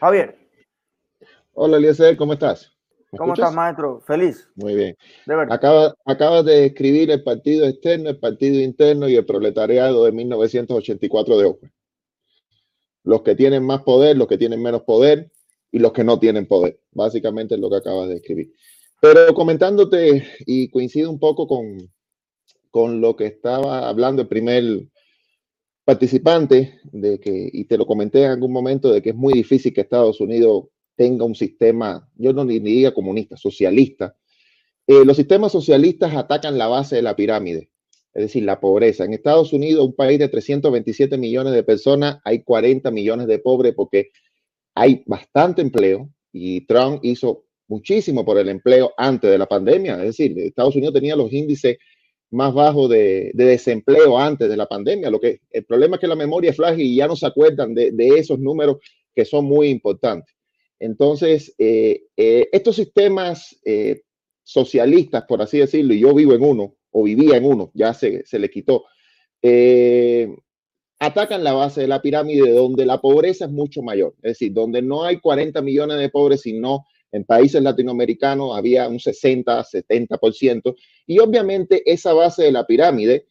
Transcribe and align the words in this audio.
Javier. 0.00 0.38
Hola, 1.54 1.76
Eliezer, 1.76 2.16
¿cómo 2.16 2.34
estás? 2.34 2.72
¿Cómo 3.16 3.32
estás, 3.32 3.54
maestro? 3.54 4.00
Feliz. 4.00 4.48
Muy 4.54 4.74
bien. 4.74 4.96
De 5.26 5.34
Acaba, 5.50 5.94
acabas 6.04 6.44
de 6.44 6.66
escribir 6.66 7.10
el 7.10 7.22
partido 7.24 7.66
externo, 7.66 8.10
el 8.10 8.18
partido 8.18 8.60
interno 8.60 9.08
y 9.08 9.16
el 9.16 9.24
proletariado 9.24 10.04
de 10.04 10.12
1984 10.12 11.38
de 11.38 11.44
Ojo. 11.46 11.60
Los 13.02 13.22
que 13.22 13.34
tienen 13.34 13.64
más 13.64 13.82
poder, 13.82 14.16
los 14.16 14.28
que 14.28 14.38
tienen 14.38 14.62
menos 14.62 14.82
poder 14.82 15.32
y 15.72 15.78
los 15.78 15.92
que 15.92 16.04
no 16.04 16.18
tienen 16.20 16.46
poder. 16.46 16.78
Básicamente 16.92 17.54
es 17.54 17.60
lo 17.60 17.70
que 17.70 17.76
acabas 17.76 18.08
de 18.08 18.16
escribir. 18.16 18.52
Pero 19.00 19.32
comentándote, 19.34 20.28
y 20.40 20.68
coincido 20.68 21.10
un 21.10 21.18
poco 21.18 21.48
con, 21.48 21.90
con 22.70 23.00
lo 23.00 23.16
que 23.16 23.26
estaba 23.26 23.88
hablando 23.88 24.22
el 24.22 24.28
primer 24.28 24.82
participante, 25.88 26.80
de 26.92 27.18
que, 27.18 27.48
y 27.50 27.64
te 27.64 27.78
lo 27.78 27.86
comenté 27.86 28.22
en 28.22 28.32
algún 28.32 28.52
momento, 28.52 28.92
de 28.92 29.00
que 29.00 29.08
es 29.08 29.16
muy 29.16 29.32
difícil 29.32 29.72
que 29.72 29.80
Estados 29.80 30.20
Unidos 30.20 30.66
tenga 30.94 31.24
un 31.24 31.34
sistema, 31.34 32.06
yo 32.14 32.34
no 32.34 32.44
ni 32.44 32.58
diga 32.58 32.92
comunista, 32.92 33.38
socialista. 33.38 34.14
Eh, 34.86 35.06
los 35.06 35.16
sistemas 35.16 35.50
socialistas 35.50 36.14
atacan 36.14 36.58
la 36.58 36.66
base 36.66 36.96
de 36.96 37.00
la 37.00 37.16
pirámide, 37.16 37.70
es 38.12 38.24
decir, 38.24 38.42
la 38.42 38.60
pobreza. 38.60 39.06
En 39.06 39.14
Estados 39.14 39.54
Unidos, 39.54 39.86
un 39.86 39.94
país 39.94 40.18
de 40.18 40.28
327 40.28 41.16
millones 41.16 41.54
de 41.54 41.62
personas, 41.62 42.18
hay 42.22 42.42
40 42.42 42.90
millones 42.90 43.26
de 43.26 43.38
pobres 43.38 43.72
porque 43.74 44.10
hay 44.74 45.02
bastante 45.06 45.62
empleo 45.62 46.10
y 46.30 46.66
Trump 46.66 47.00
hizo 47.02 47.46
muchísimo 47.66 48.26
por 48.26 48.36
el 48.36 48.50
empleo 48.50 48.92
antes 48.98 49.30
de 49.30 49.38
la 49.38 49.46
pandemia. 49.46 49.94
Es 49.94 50.18
decir, 50.18 50.38
Estados 50.38 50.76
Unidos 50.76 50.92
tenía 50.92 51.16
los 51.16 51.32
índices 51.32 51.78
más 52.30 52.52
bajos 52.52 52.90
de, 52.90 53.30
desempleo 53.34 54.18
antes 54.18 54.48
de 54.48 54.56
la 54.56 54.66
pandemia. 54.66 55.10
Lo 55.10 55.20
que, 55.20 55.40
el 55.50 55.64
problema 55.64 55.96
es 55.96 56.00
que 56.00 56.06
la 56.06 56.16
memoria 56.16 56.50
es 56.50 56.56
frágil 56.56 56.86
y 56.86 56.96
ya 56.96 57.06
no 57.06 57.16
se 57.16 57.26
acuerdan 57.26 57.74
de, 57.74 57.90
de 57.92 58.18
esos 58.18 58.38
números 58.38 58.78
que 59.14 59.24
son 59.24 59.46
muy 59.46 59.68
importantes. 59.68 60.34
Entonces, 60.80 61.54
eh, 61.58 62.04
eh, 62.16 62.48
estos 62.52 62.76
sistemas 62.76 63.58
eh, 63.64 64.02
socialistas, 64.44 65.24
por 65.26 65.42
así 65.42 65.58
decirlo, 65.58 65.94
y 65.94 66.00
yo 66.00 66.14
vivo 66.14 66.34
en 66.34 66.44
uno, 66.44 66.74
o 66.90 67.02
vivía 67.02 67.36
en 67.36 67.44
uno, 67.44 67.70
ya 67.74 67.92
se, 67.92 68.24
se 68.24 68.38
le 68.38 68.48
quitó, 68.48 68.84
atacan 71.00 71.44
la 71.44 71.52
base 71.52 71.82
de 71.82 71.88
la 71.88 72.00
pirámide 72.00 72.50
donde 72.52 72.86
la 72.86 73.00
pobreza 73.00 73.44
es 73.44 73.50
mucho 73.50 73.82
mayor. 73.82 74.14
Es 74.22 74.32
decir, 74.32 74.52
donde 74.52 74.82
no 74.82 75.04
hay 75.04 75.20
40 75.20 75.60
millones 75.62 75.98
de 75.98 76.08
pobres, 76.08 76.40
sino 76.42 76.86
en 77.12 77.24
países 77.24 77.62
latinoamericanos 77.62 78.56
había 78.56 78.88
un 78.88 79.00
60, 79.00 79.64
70%. 79.64 80.74
Y 81.06 81.18
obviamente 81.18 81.82
esa 81.90 82.12
base 82.12 82.44
de 82.44 82.52
la 82.52 82.66
pirámide, 82.66 83.26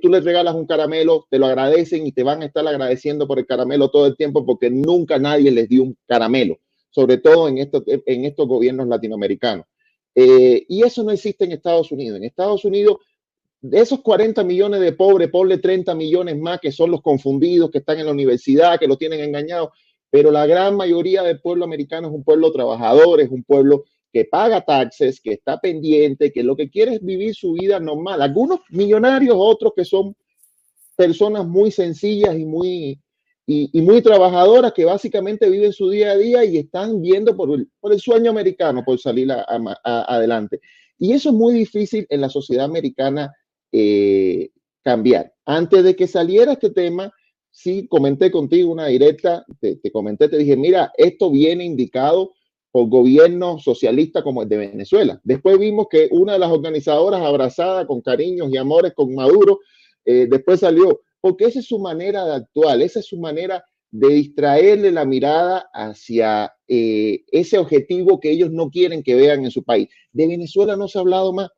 tú 0.00 0.08
les 0.08 0.22
regalas 0.22 0.54
un 0.54 0.66
caramelo, 0.66 1.26
te 1.28 1.38
lo 1.38 1.46
agradecen 1.46 2.06
y 2.06 2.12
te 2.12 2.22
van 2.22 2.42
a 2.42 2.46
estar 2.46 2.66
agradeciendo 2.66 3.26
por 3.26 3.38
el 3.38 3.46
caramelo 3.46 3.90
todo 3.90 4.06
el 4.06 4.16
tiempo 4.16 4.46
porque 4.46 4.70
nunca 4.70 5.18
nadie 5.18 5.50
les 5.50 5.68
dio 5.68 5.82
un 5.82 5.96
caramelo 6.06 6.58
sobre 6.96 7.18
todo 7.18 7.46
en, 7.46 7.58
estos, 7.58 7.82
en 7.86 8.24
estos 8.24 8.48
gobiernos 8.48 8.88
latinoamericanos. 8.88 9.66
Eh, 10.14 10.64
y 10.66 10.82
eso 10.82 11.04
no 11.04 11.10
existe 11.10 11.44
en 11.44 11.52
Estados 11.52 11.92
Unidos. 11.92 12.16
En 12.16 12.24
Estados 12.24 12.64
Unidos, 12.64 13.00
de 13.60 13.80
esos 13.80 14.00
40 14.00 14.42
millones 14.44 14.80
de 14.80 14.92
pobres, 14.92 15.28
ponle 15.28 15.58
30 15.58 15.94
millones 15.94 16.38
más 16.38 16.58
que 16.58 16.72
son 16.72 16.90
los 16.90 17.02
confundidos, 17.02 17.70
que 17.70 17.78
están 17.78 17.98
en 17.98 18.06
la 18.06 18.12
universidad, 18.12 18.80
que 18.80 18.86
lo 18.86 18.96
tienen 18.96 19.20
engañado, 19.20 19.72
pero 20.16 20.30
la 20.30 20.46
gran 20.46 20.76
mayoría 20.76 21.22
del 21.22 21.40
pueblo 21.40 21.66
americano 21.66 22.08
es 22.08 22.14
un 22.14 22.24
pueblo 22.24 22.50
trabajador, 22.50 23.20
es 23.20 23.28
un 23.28 23.44
pueblo 23.44 23.84
que 24.10 24.24
paga 24.24 24.64
taxes, 24.64 25.20
que 25.20 25.34
está 25.34 25.60
pendiente, 25.60 26.32
que 26.32 26.42
lo 26.42 26.56
que 26.56 26.70
quiere 26.70 26.94
es 26.94 27.04
vivir 27.04 27.34
su 27.34 27.52
vida 27.52 27.78
normal. 27.80 28.22
Algunos 28.22 28.60
millonarios, 28.70 29.36
otros 29.38 29.74
que 29.76 29.84
son 29.84 30.16
personas 30.96 31.46
muy 31.46 31.70
sencillas 31.70 32.34
y 32.34 32.46
muy, 32.46 32.98
y, 33.46 33.82
muy 33.82 34.00
trabajadoras 34.00 34.72
que 34.72 34.86
básicamente 34.86 35.50
viven 35.50 35.74
su 35.74 35.90
día 35.90 36.12
a 36.12 36.16
día 36.16 36.46
y 36.46 36.56
están 36.56 37.02
viendo 37.02 37.36
por 37.36 37.50
por 37.78 37.92
el 37.92 38.00
sueño 38.00 38.30
americano, 38.30 38.82
por 38.86 38.98
salir 38.98 39.30
adelante. 39.84 40.62
Y 40.96 41.12
eso 41.12 41.28
es 41.28 41.34
muy 41.34 41.52
difícil 41.52 42.06
en 42.08 42.22
la 42.22 42.30
sociedad 42.30 42.64
americana 42.64 43.34
eh, 43.70 44.48
cambiar. 44.82 45.34
Antes 45.44 45.84
de 45.84 45.94
que 45.94 46.06
saliera 46.06 46.52
este 46.52 46.70
tema, 46.70 47.12
sí 47.56 47.88
comenté 47.88 48.30
contigo 48.30 48.70
una 48.70 48.86
directa, 48.86 49.46
te, 49.60 49.80
comenté, 49.90 50.28
te 50.28 50.36
dije, 50.36 50.58
mira, 50.58 50.92
esto 50.98 51.30
viene 51.30 51.64
indicado 51.64 52.34
por 52.70 52.90
gobiernos 52.90 53.64
socialistas 53.64 54.22
como 54.22 54.42
el 54.42 54.48
de 54.50 54.58
Venezuela. 54.58 55.18
Después 55.24 55.58
vimos 55.58 55.86
que 55.90 56.06
una 56.10 56.34
de 56.34 56.38
las 56.38 56.52
organizadoras 56.52 57.22
abrazada 57.22 57.86
con 57.86 58.02
cariños 58.02 58.50
y 58.52 58.58
amores 58.58 58.92
con 58.94 59.14
Maduro, 59.14 59.60
eh, 60.04 60.26
después 60.30 60.60
salió, 60.60 61.00
porque 61.22 61.46
esa 61.46 61.60
es 61.60 61.66
su 61.66 61.78
manera 61.78 62.26
de 62.26 62.34
actuar, 62.34 62.78
esa 62.82 63.00
es 63.00 63.06
su 63.06 63.18
manera 63.18 63.64
de 63.90 64.08
distraerle 64.08 64.92
la 64.92 65.06
mirada 65.06 65.70
hacia 65.72 66.52
eh, 66.68 67.24
ese 67.32 67.56
objetivo 67.56 68.20
que 68.20 68.32
ellos 68.32 68.50
no 68.50 68.68
quieren 68.68 69.02
que 69.02 69.14
vean 69.14 69.46
en 69.46 69.50
su 69.50 69.64
país. 69.64 69.88
De 70.12 70.26
Venezuela 70.26 70.76
no 70.76 70.88
se 70.88 70.98
ha 70.98 71.00
hablado 71.00 71.32
más. 71.32 71.48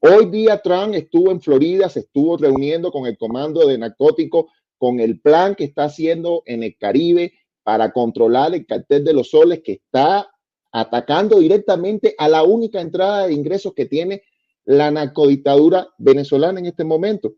Hoy 0.00 0.30
día 0.30 0.62
Trump 0.62 0.94
estuvo 0.94 1.30
en 1.30 1.42
Florida, 1.42 1.90
se 1.90 2.00
estuvo 2.00 2.38
reuniendo 2.38 2.90
con 2.90 3.06
el 3.06 3.18
comando 3.18 3.66
de 3.66 3.76
narcóticos, 3.76 4.46
con 4.80 4.98
el 4.98 5.20
plan 5.20 5.54
que 5.54 5.64
está 5.64 5.84
haciendo 5.84 6.42
en 6.46 6.62
el 6.62 6.74
Caribe 6.78 7.34
para 7.62 7.92
controlar 7.92 8.54
el 8.54 8.64
cartel 8.64 9.04
de 9.04 9.12
los 9.12 9.28
soles 9.28 9.60
que 9.62 9.72
está 9.72 10.30
atacando 10.72 11.38
directamente 11.38 12.14
a 12.16 12.28
la 12.28 12.44
única 12.44 12.80
entrada 12.80 13.26
de 13.26 13.34
ingresos 13.34 13.74
que 13.74 13.84
tiene 13.84 14.22
la 14.64 14.90
narcodictadura 14.90 15.86
venezolana 15.98 16.60
en 16.60 16.66
este 16.66 16.84
momento. 16.84 17.34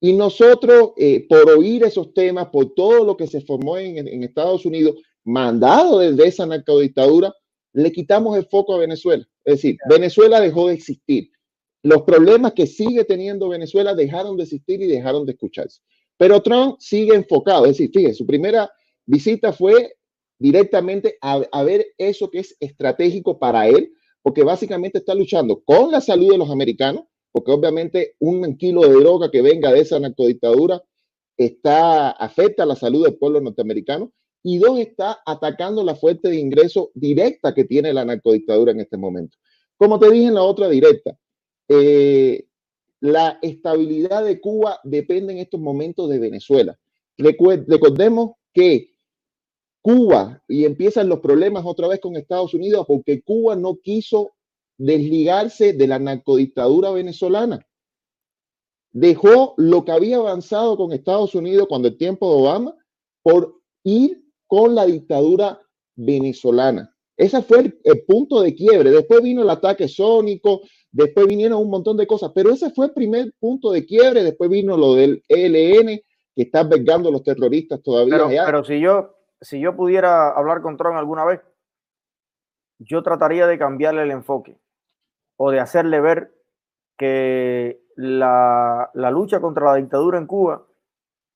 Y 0.00 0.12
nosotros, 0.12 0.90
eh, 0.98 1.26
por 1.26 1.48
oír 1.48 1.82
esos 1.82 2.12
temas, 2.12 2.48
por 2.48 2.74
todo 2.74 3.06
lo 3.06 3.16
que 3.16 3.26
se 3.26 3.40
formó 3.40 3.78
en, 3.78 4.22
Estados 4.22 4.66
Unidos, 4.66 4.96
mandado 5.24 6.00
desde 6.00 6.28
esa 6.28 6.44
narcodictadura, 6.44 7.32
le 7.72 7.90
quitamos 7.90 8.36
el 8.36 8.44
foco 8.44 8.74
a 8.74 8.78
Venezuela. 8.78 9.26
Es 9.44 9.54
decir, 9.54 9.78
Venezuela 9.88 10.40
dejó 10.42 10.68
de 10.68 10.74
existir. 10.74 11.30
Los 11.82 12.02
problemas 12.02 12.52
que 12.52 12.66
sigue 12.66 13.04
teniendo 13.04 13.48
Venezuela 13.48 13.94
dejaron 13.94 14.36
de 14.36 14.42
existir 14.42 14.82
y 14.82 14.88
dejaron 14.88 15.24
de 15.24 15.32
escucharse. 15.32 15.80
Pero 16.22 16.40
Trump 16.40 16.76
sigue 16.78 17.16
enfocado. 17.16 17.64
Es 17.64 17.72
decir, 17.72 17.90
fíjense, 17.92 18.18
su 18.18 18.24
primera 18.24 18.70
visita 19.04 19.52
fue 19.52 19.96
directamente 20.38 21.18
a, 21.20 21.42
a 21.50 21.64
ver 21.64 21.84
eso 21.98 22.30
que 22.30 22.38
es 22.38 22.56
estratégico 22.60 23.40
para 23.40 23.66
él, 23.66 23.92
porque 24.22 24.44
básicamente 24.44 24.98
está 24.98 25.16
luchando 25.16 25.64
con 25.64 25.90
la 25.90 26.00
salud 26.00 26.30
de 26.30 26.38
los 26.38 26.48
americanos, 26.48 27.06
porque 27.32 27.50
obviamente 27.50 28.14
un 28.20 28.56
kilo 28.56 28.82
de 28.82 29.00
droga 29.00 29.32
que 29.32 29.42
venga 29.42 29.72
de 29.72 29.80
esa 29.80 29.98
narcodictadura 29.98 30.80
está, 31.36 32.12
afecta 32.12 32.62
a 32.62 32.66
la 32.66 32.76
salud 32.76 33.02
del 33.04 33.18
pueblo 33.18 33.40
norteamericano 33.40 34.12
y 34.44 34.58
dos, 34.58 34.78
está 34.78 35.22
atacando 35.26 35.82
la 35.82 35.96
fuente 35.96 36.28
de 36.28 36.36
ingreso 36.36 36.92
directa 36.94 37.52
que 37.52 37.64
tiene 37.64 37.92
la 37.92 38.04
narcodictadura 38.04 38.70
en 38.70 38.78
este 38.78 38.96
momento. 38.96 39.38
Como 39.76 39.98
te 39.98 40.08
dije 40.08 40.26
en 40.26 40.34
la 40.34 40.44
otra 40.44 40.68
directa, 40.68 41.18
eh, 41.66 42.46
la 43.02 43.40
estabilidad 43.42 44.24
de 44.24 44.40
Cuba 44.40 44.78
depende 44.84 45.32
en 45.32 45.40
estos 45.40 45.60
momentos 45.60 46.08
de 46.08 46.20
Venezuela. 46.20 46.78
recordemos 47.18 48.34
que 48.54 48.92
Cuba, 49.82 50.40
y 50.46 50.64
empiezan 50.64 51.08
los 51.08 51.18
problemas 51.18 51.64
otra 51.66 51.88
vez 51.88 51.98
con 51.98 52.14
Estados 52.14 52.54
Unidos, 52.54 52.86
porque 52.86 53.20
Cuba 53.22 53.56
no 53.56 53.80
quiso 53.82 54.34
desligarse 54.78 55.72
de 55.72 55.86
la 55.88 55.98
narcodictadura 55.98 56.92
venezolana. 56.92 57.66
Dejó 58.92 59.54
lo 59.56 59.84
que 59.84 59.90
había 59.90 60.18
avanzado 60.18 60.76
con 60.76 60.92
Estados 60.92 61.34
Unidos 61.34 61.66
cuando 61.68 61.88
el 61.88 61.96
tiempo 61.96 62.30
de 62.30 62.40
Obama 62.42 62.76
por 63.22 63.60
ir 63.82 64.24
con 64.46 64.76
la 64.76 64.86
dictadura 64.86 65.60
venezolana. 65.96 66.91
Ese 67.16 67.42
fue 67.42 67.72
el, 67.84 68.04
punto 68.04 68.40
de 68.40 68.54
quiebre. 68.54 68.90
Después 68.90 69.22
vino 69.22 69.42
el 69.42 69.50
ataque 69.50 69.86
sónico, 69.86 70.62
después 70.90 71.26
vinieron 71.26 71.60
un 71.60 71.70
montón 71.70 71.96
de 71.96 72.06
cosas, 72.06 72.32
pero 72.34 72.50
ese 72.50 72.70
fue 72.70 72.86
el 72.86 72.92
primer 72.92 73.32
punto 73.38 73.70
de 73.70 73.84
quiebre. 73.84 74.24
Después 74.24 74.50
vino 74.50 74.76
lo 74.76 74.94
del 74.94 75.22
ELN, 75.28 76.00
que 76.34 76.42
está 76.42 76.60
albergando 76.60 77.10
a 77.10 77.12
los 77.12 77.22
terroristas 77.22 77.82
todavía. 77.82 78.16
Pero, 78.16 78.44
pero 78.46 78.64
si, 78.64 78.80
yo, 78.80 79.14
si 79.40 79.60
yo 79.60 79.76
pudiera 79.76 80.30
hablar 80.30 80.62
con 80.62 80.76
Trump 80.76 80.96
alguna 80.96 81.24
vez, 81.24 81.40
yo 82.78 83.02
trataría 83.02 83.46
de 83.46 83.58
cambiarle 83.58 84.02
el 84.02 84.10
enfoque 84.10 84.58
o 85.36 85.50
de 85.50 85.60
hacerle 85.60 86.00
ver 86.00 86.34
que 86.96 87.82
la, 87.96 88.90
lucha 88.94 89.40
contra 89.40 89.66
la 89.66 89.74
dictadura 89.76 90.18
en 90.18 90.26
Cuba 90.26 90.66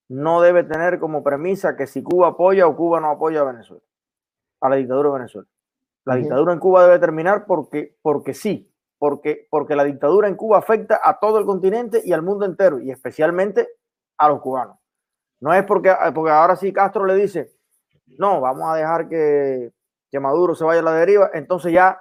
no 0.09 0.41
debe 0.41 0.65
tener 0.65 0.99
como 0.99 1.23
premisa 1.23 1.77
que 1.77 1.87
si 1.87 2.03
Cuba 2.03 2.29
apoya 2.29 2.67
o 2.67 2.77
Cuba 2.77 3.00
no 3.00 3.11
apoya 3.11 3.41
a 3.41 3.45
Venezuela, 3.45 3.83
a 4.61 4.69
la 4.69 4.77
dictadura 4.77 5.11
de 5.11 5.19
Venezuela. 5.19 5.49
La 6.06 6.14
dictadura 6.14 6.53
en 6.53 6.61
Cuba 6.61 6.85
debe 6.85 7.00
terminar 7.00 7.47
porque, 7.47 7.97
porque 8.00 8.32
sí, 8.32 8.73
porque, 8.97 9.49
porque 9.50 9.75
la 9.75 9.82
dictadura 9.82 10.29
en 10.29 10.37
Cuba 10.37 10.58
afecta 10.58 11.00
a 11.03 11.19
todo 11.19 11.41
el 11.41 11.44
continente 11.44 12.00
y 12.05 12.12
al 12.12 12.23
mundo 12.23 12.47
entero, 12.47 12.81
y 12.81 12.93
especialmente 12.93 13.69
a 14.17 14.29
los 14.29 14.41
cubanos. 14.41 14.79
No 15.41 15.53
es 15.53 15.64
porque, 15.64 15.93
porque 16.14 16.31
ahora 16.31 16.55
sí 16.55 16.73
Castro 16.73 17.05
le 17.06 17.17
dice, 17.17 17.50
no, 18.19 18.41
vamos 18.41 18.70
a 18.70 18.76
dejar 18.76 19.08
que, 19.08 19.73
que 20.08 20.20
Maduro 20.20 20.55
se 20.55 20.64
vaya 20.64 20.79
a 20.81 20.85
la 20.85 20.93
deriva, 20.93 21.31
entonces 21.35 21.73
ya 21.73 22.00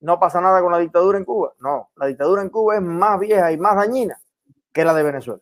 no 0.00 0.18
pasa 0.18 0.40
nada 0.40 0.60
con 0.60 0.72
la 0.72 0.78
dictadura 0.78 1.16
en 1.16 1.24
Cuba. 1.24 1.52
No, 1.60 1.90
la 1.94 2.06
dictadura 2.06 2.42
en 2.42 2.50
Cuba 2.50 2.74
es 2.74 2.82
más 2.82 3.20
vieja 3.20 3.52
y 3.52 3.56
más 3.56 3.76
dañina 3.76 4.20
que 4.72 4.84
la 4.84 4.94
de 4.94 5.02
Venezuela. 5.04 5.40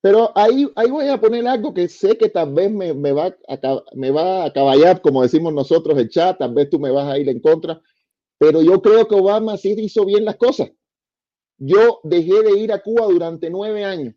Pero 0.00 0.30
ahí, 0.36 0.70
ahí 0.76 0.90
voy 0.90 1.08
a 1.08 1.20
poner 1.20 1.46
algo 1.48 1.74
que 1.74 1.88
sé 1.88 2.16
que 2.16 2.28
tal 2.28 2.52
vez 2.54 2.70
me, 2.70 2.94
me, 2.94 3.12
va, 3.12 3.36
a, 3.48 3.84
me 3.94 4.10
va 4.10 4.44
a 4.44 4.52
caballar, 4.52 5.00
como 5.00 5.22
decimos 5.22 5.52
nosotros, 5.52 5.98
el 5.98 6.08
chat, 6.08 6.38
tal 6.38 6.54
vez 6.54 6.70
tú 6.70 6.78
me 6.78 6.90
vas 6.90 7.06
a 7.08 7.18
ir 7.18 7.28
en 7.28 7.40
contra, 7.40 7.82
pero 8.38 8.62
yo 8.62 8.80
creo 8.80 9.08
que 9.08 9.16
Obama 9.16 9.56
sí 9.56 9.74
hizo 9.76 10.04
bien 10.04 10.24
las 10.24 10.36
cosas. 10.36 10.70
Yo 11.58 12.00
dejé 12.04 12.42
de 12.42 12.60
ir 12.60 12.72
a 12.72 12.80
Cuba 12.80 13.06
durante 13.06 13.50
nueve 13.50 13.84
años. 13.84 14.14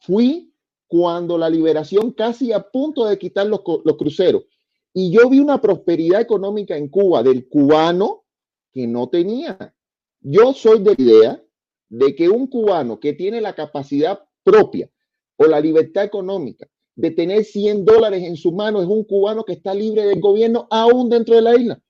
Fui 0.00 0.54
cuando 0.86 1.38
la 1.38 1.48
liberación 1.48 2.12
casi 2.12 2.52
a 2.52 2.60
punto 2.60 3.06
de 3.06 3.18
quitar 3.18 3.46
los, 3.46 3.62
los 3.84 3.96
cruceros. 3.96 4.44
Y 4.92 5.10
yo 5.10 5.30
vi 5.30 5.38
una 5.38 5.58
prosperidad 5.58 6.20
económica 6.20 6.76
en 6.76 6.88
Cuba 6.88 7.22
del 7.22 7.48
cubano 7.48 8.24
que 8.70 8.86
no 8.86 9.08
tenía. 9.08 9.74
Yo 10.20 10.52
soy 10.52 10.80
de 10.80 10.94
la 10.94 11.02
idea 11.02 11.44
de 11.88 12.14
que 12.14 12.28
un 12.28 12.46
cubano 12.46 13.00
que 13.00 13.14
tiene 13.14 13.40
la 13.40 13.54
capacidad 13.54 14.22
propia 14.42 14.90
o 15.36 15.46
la 15.46 15.60
libertad 15.60 16.04
económica 16.04 16.68
de 16.94 17.10
tener 17.10 17.44
100 17.44 17.84
dólares 17.84 18.22
en 18.22 18.36
su 18.36 18.52
mano 18.52 18.80
es 18.80 18.88
un 18.88 19.04
cubano 19.04 19.44
que 19.44 19.54
está 19.54 19.74
libre 19.74 20.04
del 20.04 20.20
gobierno 20.20 20.66
aún 20.70 21.08
dentro 21.08 21.34
de 21.34 21.42
la 21.42 21.56
isla, 21.56 21.82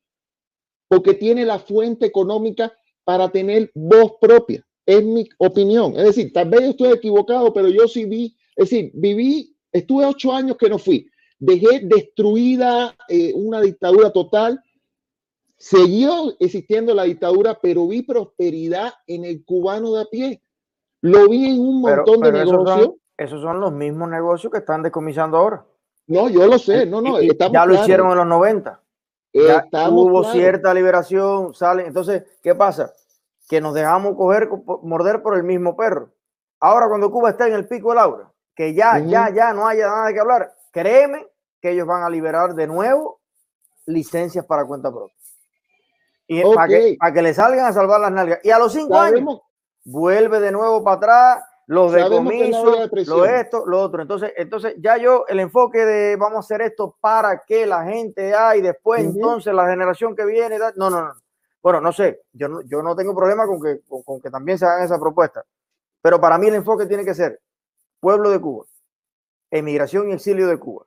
porque 0.89 1.15
tiene 1.15 1.45
la 1.45 1.59
fuente 1.59 2.07
económica 2.07 2.73
para 3.05 3.31
tener 3.31 3.71
voz 3.75 4.13
propia. 4.21 4.65
Es 4.87 5.05
mi 5.05 5.29
opinión. 5.39 5.97
Es 5.97 6.05
decir, 6.05 6.33
tal 6.33 6.51
vez 6.51 6.63
estoy 6.63 6.93
equivocado, 6.93 7.53
pero 7.53 7.69
yo 7.69 7.89
sí 7.89 8.05
vi, 8.05 8.37
es 8.57 8.71
decir, 8.71 8.91
viví, 8.95 9.57
estuve 9.73 10.07
ocho 10.07 10.33
años 10.33 10.57
que 10.57 10.69
no 10.69 10.79
fui, 10.79 11.09
dejé 11.39 11.81
destruida 11.81 12.97
eh, 13.09 13.33
una 13.35 13.61
dictadura 13.61 14.13
total, 14.13 14.61
siguió 15.57 16.37
existiendo 16.41 16.95
la 16.95 17.05
dictadura, 17.05 17.59
pero 17.61 17.87
vi 17.87 18.03
prosperidad 18.03 18.93
en 19.07 19.25
el 19.25 19.45
cubano 19.45 19.93
de 19.95 20.03
a 20.03 20.05
pie. 20.07 20.42
Lo 21.03 21.29
vi 21.29 21.55
en 21.55 21.61
un 21.61 21.81
montón 21.81 22.21
de 22.21 22.33
negocios. 22.33 22.93
Esos 23.17 23.43
son, 23.43 23.61
los 23.61 23.73
mismos 23.73 24.09
negocios 24.09 24.51
que 24.51 24.59
están 24.59 24.83
decomisando 24.83 25.37
ahora. 25.37 25.65
No, 26.07 26.29
yo 26.29 26.47
lo 26.47 26.59
sé, 26.59 26.87
no, 26.87 27.01
no. 27.01 27.21
ya 27.21 27.67
lo 27.67 27.75
hicieron 27.75 28.11
en 28.11 28.19
los 28.19 28.27
90. 28.27 28.81
Ya 29.33 29.89
hubo 29.91 30.25
cierta 30.25 30.75
liberación, 30.75 31.55
salen. 31.55 31.87
Entonces, 31.87 32.25
¿qué 32.43 32.55
pasa? 32.55 32.93
Que 33.49 33.61
nos 33.61 33.75
dejamos 33.75 34.17
coger, 34.17 34.49
morder 34.83 35.23
por 35.23 35.37
el 35.37 35.43
mismo 35.43 35.77
perro. 35.77 36.11
Ahora, 36.61 36.89
cuando 36.89 37.11
Cuba 37.11 37.31
está 37.31 37.47
en 37.47 37.55
el 37.55 37.67
pico 37.67 37.91
del 37.91 37.99
aura, 37.99 38.33
que 38.55 38.75
ya, 38.75 38.99
ya, 38.99 39.31
ya 39.31 39.53
no 39.53 39.67
haya 39.67 39.87
nada 39.87 40.13
que 40.13 40.21
hablar, 40.21 40.53
créeme 40.71 41.27
que 41.61 41.71
ellos 41.71 41.87
van 41.87 42.03
a 42.03 42.11
liberar 42.11 42.55
de 42.55 42.67
nuevo 42.67 43.21
licencias 43.87 44.45
para 44.45 44.65
cuenta 44.65 44.91
propia. 44.91 45.17
Y 46.29 46.43
para, 46.55 46.69
que, 46.69 46.97
para 46.99 47.13
que 47.13 47.23
le 47.23 47.35
salgan 47.35 47.67
a 47.67 47.73
salvar 47.73 48.01
las 48.01 48.13
nalgas. 48.13 48.41
Y 48.43 48.51
a 48.51 48.59
los 48.59 48.73
cinco 48.73 48.97
años 48.97 49.41
vuelve 49.85 50.41
de 50.41 50.53
nuevo 50.53 50.83
para 50.83 50.97
atrás, 50.97 51.45
los 51.67 51.93
decomisos, 51.93 52.91
lo 53.07 53.25
esto, 53.25 53.65
lo 53.67 53.81
otro. 53.81 54.03
Entonces, 54.03 54.33
entonces 54.37 54.75
ya 54.79 54.97
yo, 54.97 55.25
el 55.29 55.41
enfoque 55.41 55.85
de 55.85 56.17
vamos 56.17 56.37
a 56.37 56.41
hacer 56.41 56.63
esto 56.63 56.97
para 57.01 57.45
que 57.45 57.67
la 57.67 57.85
gente 57.85 58.35
hay 58.35 58.61
después, 58.61 59.03
entonces 59.03 59.55
la 59.55 59.69
generación 59.69 60.15
que 60.15 60.25
viene, 60.25 60.59
no, 60.59 60.91
no, 60.91 61.03
no. 61.03 61.15
Bueno, 61.63 61.81
no 61.81 61.93
sé, 61.93 62.23
yo 62.33 62.49
no, 62.49 62.61
yo 62.63 62.83
no 62.83 62.97
tengo 62.97 63.15
problema 63.15 63.47
con 63.47 63.61
que, 63.61 63.81
con, 64.05 64.21
que 64.21 64.31
también 64.31 64.59
se 64.59 64.67
hagan 64.67 64.85
esa 64.85 64.99
propuesta, 64.99 65.45
pero 66.01 66.21
para 66.21 66.37
mí 66.37 66.49
el 66.49 66.57
enfoque 66.57 66.87
tiene 66.87 67.05
que 67.05 67.15
ser 67.15 67.41
pueblo 68.01 68.31
de 68.31 68.41
Cuba, 68.41 68.67
emigración 69.51 70.11
y 70.11 70.15
exilio 70.15 70.49
de 70.49 70.59
Cuba, 70.59 70.85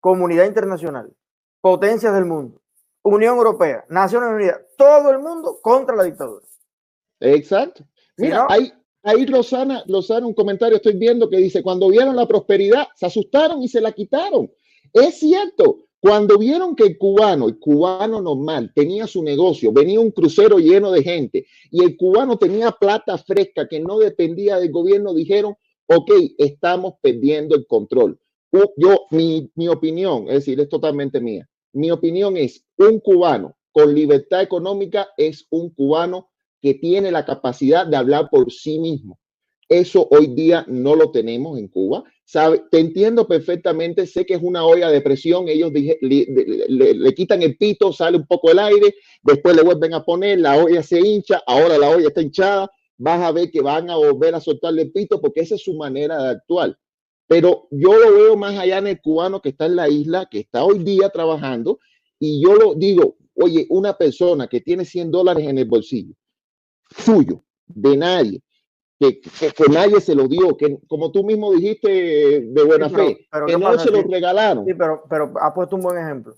comunidad 0.00 0.44
internacional, 0.46 1.12
potencias 1.60 2.12
del 2.12 2.24
mundo, 2.24 2.60
Unión 3.02 3.36
Europea, 3.36 3.84
Naciones 3.88 4.30
Unidas, 4.30 4.60
todo 4.76 5.10
el 5.12 5.20
mundo 5.20 5.60
contra 5.62 5.94
la 5.94 6.02
dictadura. 6.02 6.44
Exacto. 7.20 7.84
Mira, 8.18 8.46
ahí, 8.48 8.72
ahí 9.02 9.24
Rosana, 9.26 9.84
Rosana, 9.88 10.26
un 10.26 10.34
comentario 10.34 10.76
estoy 10.76 10.96
viendo 10.96 11.30
que 11.30 11.38
dice, 11.38 11.62
cuando 11.62 11.88
vieron 11.88 12.16
la 12.16 12.26
prosperidad, 12.26 12.88
se 12.94 13.06
asustaron 13.06 13.62
y 13.62 13.68
se 13.68 13.80
la 13.80 13.92
quitaron. 13.92 14.50
Es 14.92 15.20
cierto, 15.20 15.86
cuando 16.00 16.38
vieron 16.38 16.76
que 16.76 16.84
el 16.84 16.98
cubano, 16.98 17.48
el 17.48 17.58
cubano 17.58 18.20
normal, 18.20 18.72
tenía 18.74 19.06
su 19.06 19.22
negocio, 19.22 19.72
venía 19.72 20.00
un 20.00 20.10
crucero 20.10 20.58
lleno 20.58 20.92
de 20.92 21.02
gente 21.02 21.46
y 21.70 21.82
el 21.82 21.96
cubano 21.96 22.38
tenía 22.38 22.70
plata 22.72 23.18
fresca 23.18 23.66
que 23.66 23.80
no 23.80 23.98
dependía 23.98 24.58
del 24.58 24.70
gobierno, 24.70 25.14
dijeron, 25.14 25.56
ok, 25.86 26.10
estamos 26.38 26.94
perdiendo 27.00 27.56
el 27.56 27.66
control. 27.66 28.20
Yo, 28.76 29.06
mi, 29.10 29.50
mi 29.56 29.68
opinión, 29.68 30.28
es 30.28 30.34
decir, 30.34 30.60
es 30.60 30.68
totalmente 30.68 31.20
mía. 31.20 31.48
Mi 31.72 31.90
opinión 31.90 32.36
es, 32.36 32.64
un 32.76 33.00
cubano 33.00 33.56
con 33.72 33.94
libertad 33.94 34.42
económica 34.42 35.08
es 35.16 35.46
un 35.50 35.70
cubano 35.70 36.30
que 36.60 36.74
tiene 36.74 37.10
la 37.10 37.24
capacidad 37.24 37.86
de 37.86 37.96
hablar 37.96 38.28
por 38.30 38.52
sí 38.52 38.78
mismo. 38.78 39.18
Eso 39.68 40.08
hoy 40.10 40.28
día 40.28 40.64
no 40.66 40.96
lo 40.96 41.10
tenemos 41.10 41.58
en 41.58 41.68
Cuba. 41.68 42.04
¿Sabe? 42.24 42.62
Te 42.70 42.78
entiendo 42.78 43.26
perfectamente, 43.26 44.06
sé 44.06 44.26
que 44.26 44.34
es 44.34 44.42
una 44.42 44.62
olla 44.62 44.90
de 44.90 45.00
presión, 45.00 45.48
ellos 45.48 45.72
le, 45.72 47.14
quitan 47.14 47.42
el 47.42 47.56
pito, 47.56 47.90
sale 47.90 48.18
un 48.18 48.26
poco 48.26 48.50
el 48.50 48.58
aire, 48.58 48.96
después 49.22 49.56
le 49.56 49.62
vuelven 49.62 49.94
a 49.94 50.04
poner, 50.04 50.38
la 50.38 50.62
olla 50.62 50.82
se 50.82 51.00
hincha, 51.00 51.42
ahora 51.46 51.78
la 51.78 51.88
olla 51.88 52.08
está 52.08 52.20
hinchada, 52.20 52.70
vas 52.98 53.22
a 53.22 53.32
ver 53.32 53.50
que 53.50 53.62
van 53.62 53.88
a 53.88 53.96
volver 53.96 54.34
a 54.34 54.40
soltarle 54.40 54.82
el 54.82 54.92
pito 54.92 55.22
porque 55.22 55.40
esa 55.40 55.54
es 55.54 55.62
su 55.62 55.72
manera 55.72 56.22
de 56.22 56.28
actuar. 56.28 56.78
Pero 57.26 57.66
yo 57.70 57.98
lo 57.98 58.12
veo 58.12 58.36
más 58.36 58.58
allá 58.58 58.76
en 58.76 58.88
el 58.88 59.00
cubano 59.00 59.40
que 59.40 59.48
está 59.48 59.64
en 59.64 59.76
la 59.76 59.88
isla, 59.88 60.28
que 60.30 60.40
está 60.40 60.64
hoy 60.64 60.80
día 60.80 61.08
trabajando, 61.08 61.78
y 62.18 62.42
yo 62.42 62.54
lo 62.56 62.74
digo, 62.74 63.16
oye, 63.36 63.66
una 63.70 63.96
persona 63.96 64.48
que 64.48 64.60
tiene 64.60 64.84
100 64.84 65.10
dólares 65.10 65.46
en 65.46 65.56
el 65.56 65.64
bolsillo, 65.64 66.14
suyo, 66.90 67.42
de 67.66 67.96
nadie, 67.96 68.42
que, 68.98 69.20
que, 69.20 69.68
nadie 69.70 70.00
se 70.00 70.14
lo 70.14 70.26
dio, 70.26 70.56
que 70.56 70.78
como 70.88 71.12
tú 71.12 71.22
mismo 71.22 71.52
dijiste 71.52 71.88
de 72.40 72.64
buena 72.64 72.88
fe, 72.88 73.28
que 73.46 73.56
no 73.56 73.78
se 73.78 73.90
lo 73.90 74.02
regalaron. 74.02 74.64
Sí, 74.64 74.74
pero, 74.74 75.04
pero 75.08 75.32
ha 75.40 75.54
puesto 75.54 75.76
un 75.76 75.82
buen 75.82 75.98
ejemplo. 75.98 76.34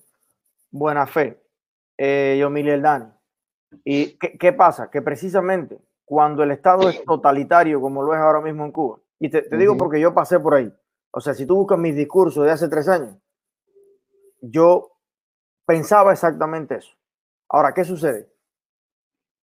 Buena 0.71 1.07
fe, 1.07 1.43
eh, 1.97 2.41
Dani. 2.83 3.07
¿Y 3.85 4.19
qué, 4.19 4.37
qué, 4.37 4.53
pasa? 4.53 4.91
Que 4.91 5.01
precisamente 5.01 5.79
cuando 6.05 6.43
el 6.43 6.51
Estado 6.51 6.89
es 6.89 7.05
totalitario, 7.05 7.81
como 7.81 8.03
lo 8.03 8.13
es 8.13 8.21
ahora 8.21 8.41
mismo 8.41 8.65
en 8.65 8.73
Cuba, 8.73 8.99
y 9.19 9.31
te, 9.31 9.43
te 9.43 9.57
digo 9.57 9.77
porque 9.77 10.01
yo 10.01 10.13
pasé 10.13 10.39
por 10.39 10.55
ahí, 10.55 10.73
o 11.13 11.21
sea, 11.21 11.35
si 11.35 11.47
tú 11.47 11.57
buscas 11.57 11.79
mis 11.79 11.95
discursos 11.97 12.45
de 12.45 12.51
hace 12.51 12.69
tres 12.69 12.89
años, 12.89 13.17
yo 14.41 14.93
pensaba 15.67 16.13
exactamente 16.13 16.77
eso. 16.77 16.93
Ahora, 17.49 17.73
¿qué 17.73 17.85
sucede? 17.85 18.30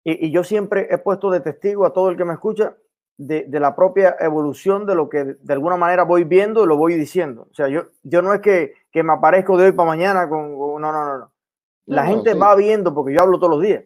Y, 0.10 0.32
yo 0.32 0.46
siempre 0.46 0.88
he 0.90 0.98
puesto 0.98 1.30
de 1.30 1.42
testigo 1.42 1.86
a 1.86 1.92
todo 1.92 2.10
el 2.10 2.16
que 2.16 2.24
me 2.24 2.32
escucha 2.32 2.78
de, 3.18 3.46
la 3.60 3.76
propia 3.76 4.16
evolución 4.22 4.86
de 4.86 4.96
lo 4.96 5.10
que 5.10 5.36
de 5.38 5.54
alguna 5.54 5.76
manera 5.76 6.04
voy 6.04 6.24
viendo 6.24 6.64
y 6.64 6.68
lo 6.68 6.78
voy 6.78 6.94
diciendo. 6.94 7.50
O 7.52 7.54
sea, 7.54 7.68
yo, 7.68 7.88
yo 8.04 8.22
no 8.22 8.34
es 8.34 8.40
que, 8.40 8.74
me 8.94 9.12
aparezco 9.12 9.58
de 9.58 9.66
hoy 9.66 9.72
para 9.74 9.90
mañana 9.90 10.30
con, 10.30 10.58
no, 10.58 10.80
no, 10.80 10.92
no, 10.92 11.18
no. 11.18 11.32
La 11.88 12.06
gente 12.06 12.34
va 12.36 12.56
viendo, 12.56 12.94
porque 12.94 13.14
yo 13.14 13.22
hablo 13.22 13.38
todos 13.38 13.52
los 13.52 13.62
días, 13.62 13.84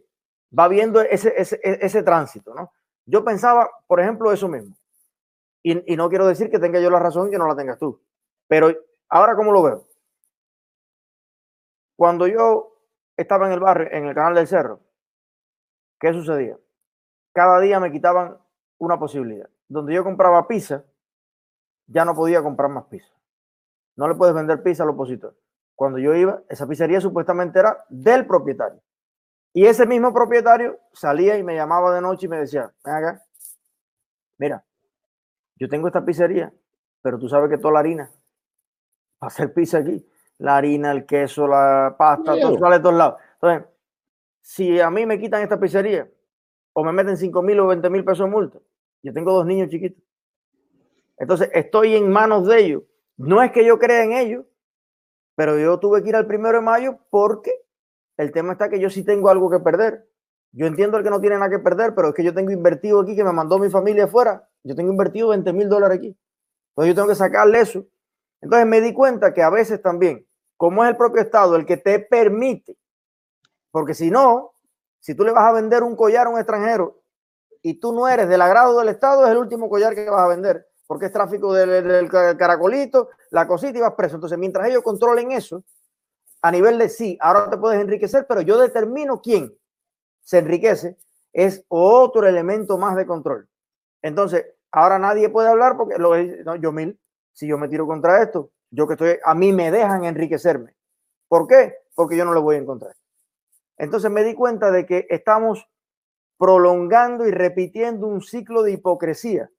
va 0.57 0.67
viendo 0.67 1.01
ese, 1.01 1.34
ese, 1.36 1.60
ese 1.63 2.03
tránsito, 2.03 2.53
¿no? 2.53 2.72
Yo 3.07 3.25
pensaba, 3.25 3.67
por 3.88 4.00
ejemplo, 4.00 4.31
eso 4.31 4.48
mismo. 4.48 4.75
Y, 5.63 5.91
y, 5.91 5.95
no 5.95 6.07
quiero 6.07 6.27
decir 6.27 6.51
que 6.51 6.60
tenga 6.60 6.79
yo 6.79 6.91
la 6.91 7.00
razón 7.00 7.27
y 7.27 7.31
que 7.31 7.38
no 7.39 7.48
la 7.48 7.55
tengas 7.55 7.79
tú. 7.79 8.00
Pero 8.48 8.72
ahora, 9.10 9.36
¿cómo 9.36 9.51
lo 9.51 9.63
veo? 9.63 9.88
Cuando 11.95 12.27
yo 12.27 12.77
estaba 13.17 13.48
en 13.48 13.53
el 13.53 13.60
barrio, 13.60 13.88
en 13.91 14.05
el 14.05 14.13
canal 14.13 14.36
del 14.36 14.48
cerro, 14.48 14.81
¿Qué 16.01 16.12
sucedía? 16.13 16.58
Cada 17.31 17.60
día 17.60 17.79
me 17.79 17.91
quitaban 17.91 18.38
una 18.79 18.98
posibilidad. 18.98 19.48
Donde 19.70 19.93
yo 19.93 20.03
compraba 20.03 20.48
pizza, 20.48 20.84
ya 21.86 22.03
no 22.03 22.15
podía 22.15 22.41
comprar 22.41 22.72
más 22.72 22.86
pizza. 22.86 23.13
No 23.96 24.08
le 24.10 24.15
puedes 24.15 24.34
vender 24.34 24.63
pizza 24.63 24.81
al 24.81 24.89
opositor. 24.89 25.38
Cuando 25.75 26.00
yo 26.00 26.15
iba, 26.15 26.41
esa 26.50 26.67
pizzería 26.67 27.00
supuestamente 27.00 27.60
era 27.60 27.86
del 27.88 28.25
propietario. 28.25 28.81
Y 29.53 29.67
ese 29.67 29.86
mismo 29.86 30.12
propietario 30.12 30.79
salía 30.91 31.38
y 31.38 31.43
me 31.43 31.55
llamaba 31.55 31.93
de 31.93 32.01
noche 32.01 32.25
y 32.25 32.29
me 32.29 32.39
decía, 32.39 32.74
ven 32.84 32.96
acá, 32.96 33.24
mira, 34.39 34.65
yo 35.55 35.70
tengo 35.70 35.88
esta 35.88 36.03
pizzería, 36.03 36.51
pero 37.03 37.20
tú 37.20 37.29
sabes 37.29 37.50
que 37.50 37.58
toda 37.58 37.75
la 37.75 37.79
harina 37.79 38.12
para 39.20 39.27
hacer 39.27 39.53
pizza 39.53 39.77
aquí, 39.77 40.03
la 40.39 40.58
harina, 40.58 40.91
el 40.91 41.05
queso, 41.05 41.48
la 41.48 41.93
pasta, 41.96 42.39
todo 42.39 42.58
sale 42.58 42.77
de 42.77 42.81
todos 42.81 42.96
lados. 42.96 43.22
Entonces, 43.36 43.70
si 44.41 44.79
a 44.79 44.89
mí 44.89 45.05
me 45.05 45.19
quitan 45.19 45.41
esta 45.41 45.60
pizzería 45.60 46.10
o 46.74 46.83
me 46.83 46.91
meten 46.91 47.17
5 47.17 47.41
mil 47.41 47.60
o 47.60 47.67
20 47.67 47.89
mil 47.89 48.03
pesos 48.03 48.25
de 48.25 48.31
multa, 48.31 48.60
yo 49.03 49.13
tengo 49.13 49.33
dos 49.33 49.45
niños 49.45 49.69
chiquitos. 49.69 50.03
Entonces 51.17 51.50
estoy 51.53 51.95
en 51.95 52.10
manos 52.12 52.48
de 52.48 52.60
ellos. 52.60 52.83
No 53.17 53.43
es 53.43 53.51
que 53.51 53.65
yo 53.65 53.77
crea 53.77 54.03
en 54.03 54.13
ellos, 54.13 54.45
pero 55.36 55.60
yo 55.60 55.79
tuve 55.79 56.01
que 56.01 56.10
ir 56.10 56.15
al 56.15 56.25
primero 56.25 56.57
de 56.57 56.63
mayo 56.63 56.98
porque 57.10 57.51
el 58.17 58.31
tema 58.31 58.53
está 58.53 58.69
que 58.69 58.79
yo 58.79 58.89
sí 58.89 59.03
tengo 59.03 59.29
algo 59.29 59.50
que 59.50 59.60
perder. 59.60 60.07
Yo 60.51 60.65
entiendo 60.65 60.98
el 60.98 61.03
que 61.03 61.10
no 61.10 61.21
tiene 61.21 61.38
nada 61.38 61.50
que 61.50 61.60
perder, 61.60 61.95
pero 61.95 62.10
es 62.10 62.13
que 62.13 62.24
yo 62.24 62.33
tengo 62.33 62.51
invertido 62.51 63.00
aquí, 63.00 63.15
que 63.15 63.24
me 63.24 63.31
mandó 63.31 63.57
mi 63.57 63.69
familia 63.69 64.05
afuera. 64.05 64.48
Yo 64.63 64.75
tengo 64.75 64.91
invertido 64.91 65.29
20 65.29 65.53
mil 65.53 65.69
dólares 65.69 66.00
aquí. 66.00 66.17
Entonces 66.71 66.93
yo 66.93 66.95
tengo 66.95 67.07
que 67.07 67.15
sacarle 67.15 67.62
eso. 67.62 67.86
Entonces 68.41 68.67
me 68.67 68.81
di 68.81 68.93
cuenta 68.93 69.33
que 69.33 69.43
a 69.43 69.50
veces 69.50 69.81
también, 69.81 70.27
como 70.57 70.83
es 70.83 70.89
el 70.89 70.98
propio 70.98 71.21
Estado 71.21 71.55
el 71.55 71.65
que 71.65 71.77
te 71.77 72.00
permite 72.00 72.77
porque 73.71 73.93
si 73.93 74.11
no, 74.11 74.53
si 74.99 75.15
tú 75.15 75.23
le 75.23 75.31
vas 75.31 75.45
a 75.45 75.53
vender 75.53 75.83
un 75.83 75.95
collar 75.95 76.27
a 76.27 76.29
un 76.29 76.37
extranjero 76.37 77.01
y 77.61 77.79
tú 77.79 77.93
no 77.93 78.07
eres 78.07 78.27
del 78.29 78.41
agrado 78.41 78.77
del 78.79 78.89
Estado, 78.89 79.25
es 79.25 79.31
el 79.31 79.37
último 79.37 79.69
collar 79.69 79.95
que 79.95 80.09
vas 80.09 80.21
a 80.21 80.27
vender. 80.27 80.67
porque 80.87 81.05
es 81.05 81.13
tráfico 81.13 81.53
del, 81.53 82.09
caracolito, 82.09 83.09
la 83.29 83.47
cosita 83.47 83.77
y 83.77 83.81
vas 83.81 83.93
preso. 83.93 84.15
Entonces, 84.15 84.37
mientras 84.37 84.67
ellos 84.67 84.83
controlen 84.83 85.31
eso, 85.31 85.63
a 86.41 86.51
nivel 86.51 86.77
de 86.77 86.89
sí, 86.89 87.17
ahora 87.21 87.49
te 87.49 87.57
puedes 87.57 87.79
enriquecer, 87.79 88.25
pero 88.27 88.41
yo 88.41 88.57
determino 88.59 89.21
quién 89.21 89.55
se 90.21 90.39
enriquece, 90.39 90.97
es 91.31 91.63
otro 91.69 92.27
elemento 92.27 92.77
más 92.77 92.97
de 92.97 93.05
control. 93.05 93.47
Entonces, 94.01 94.45
ahora 94.71 94.99
nadie 94.99 95.29
puede 95.29 95.49
hablar 95.49 95.77
porque 95.77 95.97
lo 95.97 96.17
no, 96.43 96.55
yo 96.55 96.71
mil, 96.73 96.99
si 97.31 97.47
yo 97.47 97.57
me 97.57 97.69
tiro 97.69 97.87
contra 97.87 98.21
esto, 98.21 98.51
yo 98.69 98.85
que 98.87 98.93
estoy, 98.93 99.17
a 99.23 99.33
mí 99.33 99.53
me 99.53 99.71
dejan 99.71 100.03
enriquecerme. 100.03 100.75
¿Por 101.27 101.47
qué? 101.47 101.75
Porque 101.95 102.17
yo 102.17 102.25
no 102.25 102.33
lo 102.33 102.41
voy 102.41 102.57
a 102.57 102.59
encontrar. 102.59 102.93
Entonces 103.81 104.11
me 104.11 104.23
di 104.23 104.35
cuenta 104.35 104.69
de 104.69 104.85
que 104.85 105.07
estamos 105.09 105.67
prolongando 106.38 107.25
y 107.25 107.31
repitiendo 107.31 108.05
un 108.05 108.21
ciclo 108.21 108.61
de 108.61 108.73
hipocresía, 108.73 109.50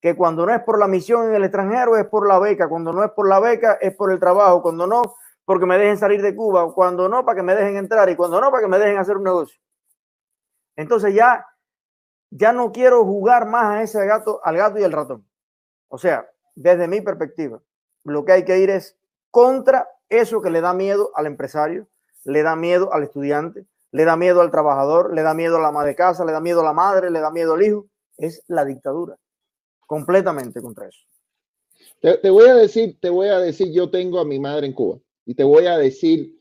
que 0.00 0.16
cuando 0.16 0.44
no 0.44 0.52
es 0.52 0.60
por 0.64 0.80
la 0.80 0.88
misión 0.88 1.28
en 1.28 1.36
el 1.36 1.44
extranjero 1.44 1.96
es 1.96 2.04
por 2.06 2.26
la 2.26 2.40
beca, 2.40 2.68
cuando 2.68 2.92
no 2.92 3.04
es 3.04 3.12
por 3.12 3.28
la 3.28 3.38
beca 3.38 3.74
es 3.80 3.94
por 3.94 4.10
el 4.10 4.18
trabajo, 4.18 4.62
cuando 4.62 4.88
no 4.88 5.02
porque 5.44 5.64
me 5.64 5.78
dejen 5.78 5.96
salir 5.96 6.20
de 6.22 6.34
Cuba, 6.34 6.74
cuando 6.74 7.08
no 7.08 7.24
para 7.24 7.36
que 7.36 7.42
me 7.44 7.54
dejen 7.54 7.76
entrar 7.76 8.10
y 8.10 8.16
cuando 8.16 8.40
no 8.40 8.50
para 8.50 8.64
que 8.64 8.68
me 8.68 8.80
dejen 8.80 8.98
hacer 8.98 9.16
un 9.16 9.22
negocio. 9.22 9.60
Entonces 10.74 11.14
ya 11.14 11.46
ya 12.30 12.52
no 12.52 12.72
quiero 12.72 13.04
jugar 13.04 13.46
más 13.46 13.64
a 13.76 13.82
ese 13.84 14.04
gato, 14.04 14.40
al 14.42 14.56
gato 14.56 14.80
y 14.80 14.82
el 14.82 14.90
ratón. 14.90 15.24
O 15.86 15.98
sea, 15.98 16.28
desde 16.56 16.88
mi 16.88 17.00
perspectiva, 17.00 17.62
lo 18.02 18.24
que 18.24 18.32
hay 18.32 18.44
que 18.44 18.58
ir 18.58 18.70
es 18.70 18.98
contra 19.30 19.88
eso 20.08 20.42
que 20.42 20.50
le 20.50 20.60
da 20.60 20.74
miedo 20.74 21.12
al 21.14 21.26
empresario, 21.26 21.86
le 22.24 22.42
da 22.42 22.56
miedo 22.56 22.92
al 22.92 23.04
estudiante, 23.04 23.66
le 23.90 24.04
da 24.04 24.16
miedo 24.16 24.40
al 24.40 24.50
trabajador, 24.50 25.14
le 25.14 25.22
da 25.22 25.34
miedo 25.34 25.56
a 25.56 25.60
la 25.60 25.72
madre 25.72 25.90
de 25.90 25.96
casa, 25.96 26.24
le 26.24 26.32
da 26.32 26.40
miedo 26.40 26.60
a 26.60 26.64
la 26.64 26.72
madre, 26.72 27.10
le 27.10 27.20
da 27.20 27.30
miedo 27.30 27.54
al 27.54 27.62
hijo. 27.62 27.86
Es 28.16 28.42
la 28.48 28.64
dictadura. 28.64 29.16
Completamente 29.86 30.60
contra 30.60 30.88
eso. 30.88 30.98
Te, 32.00 32.30
voy 32.30 32.48
a 32.48 32.54
decir, 32.54 32.98
te 33.00 33.10
voy 33.10 33.28
a 33.28 33.38
decir, 33.38 33.72
yo 33.72 33.90
tengo 33.90 34.20
a 34.20 34.24
mi 34.24 34.38
madre 34.38 34.66
en 34.66 34.72
Cuba 34.72 34.98
y 35.24 35.34
te 35.34 35.44
voy 35.44 35.66
a 35.66 35.76
decir 35.76 36.38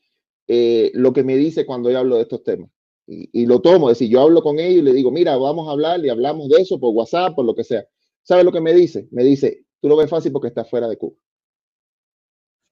eh, 0.48 0.92
lo 0.94 1.14
que 1.14 1.24
me 1.24 1.36
dice 1.36 1.66
cuando 1.66 1.90
yo 1.90 2.00
hablo 2.00 2.16
de 2.18 2.24
estos 2.24 2.44
temas. 2.44 2.70
Y, 3.10 3.46
lo 3.46 3.62
tomo, 3.62 3.90
es 3.90 3.98
decir, 3.98 4.12
yo 4.12 4.20
hablo 4.20 4.44
con 4.44 4.60
ella 4.60 4.80
y 4.80 4.82
le 4.82 4.92
digo, 4.92 5.12
mira, 5.12 5.38
vamos 5.38 5.70
a 5.70 5.72
hablar 5.72 6.04
y 6.04 6.10
hablamos 6.10 6.50
de 6.50 6.62
eso 6.62 6.78
por 6.78 6.94
WhatsApp, 6.94 7.36
por 7.36 7.46
lo 7.46 7.56
que 7.56 7.64
sea. 7.64 7.88
¿Sabe 8.22 8.44
lo 8.44 8.52
que 8.52 8.60
me 8.60 8.74
dice? 8.74 9.08
Me 9.12 9.24
dice, 9.24 9.66
tú 9.80 9.88
lo 9.88 9.96
ves 9.96 10.10
fácil 10.10 10.34
porque 10.34 10.50
estás 10.50 10.70
fuera 10.70 10.90
de 10.90 10.98
Cuba. 10.98 11.16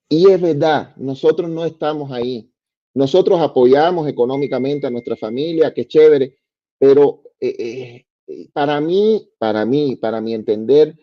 Y 0.10 0.30
es 0.30 0.42
verdad, 0.42 0.94
nosotros 0.98 1.50
no 1.50 1.64
estamos 1.64 2.12
ahí. 2.12 2.52
Nosotros 2.96 3.42
apoyamos 3.42 4.08
económicamente 4.08 4.88
a 4.88 4.90
nuestra 4.90 5.16
familia, 5.16 5.74
que 5.74 5.88
chévere, 5.88 6.38
pero 6.80 7.24
eh, 7.40 8.06
eh, 8.28 8.48
para 8.54 8.80
mí, 8.82 9.30
para 9.38 9.66
mí, 9.66 9.98
para 9.98 10.22
mi 10.22 10.34
entender, 10.34 10.96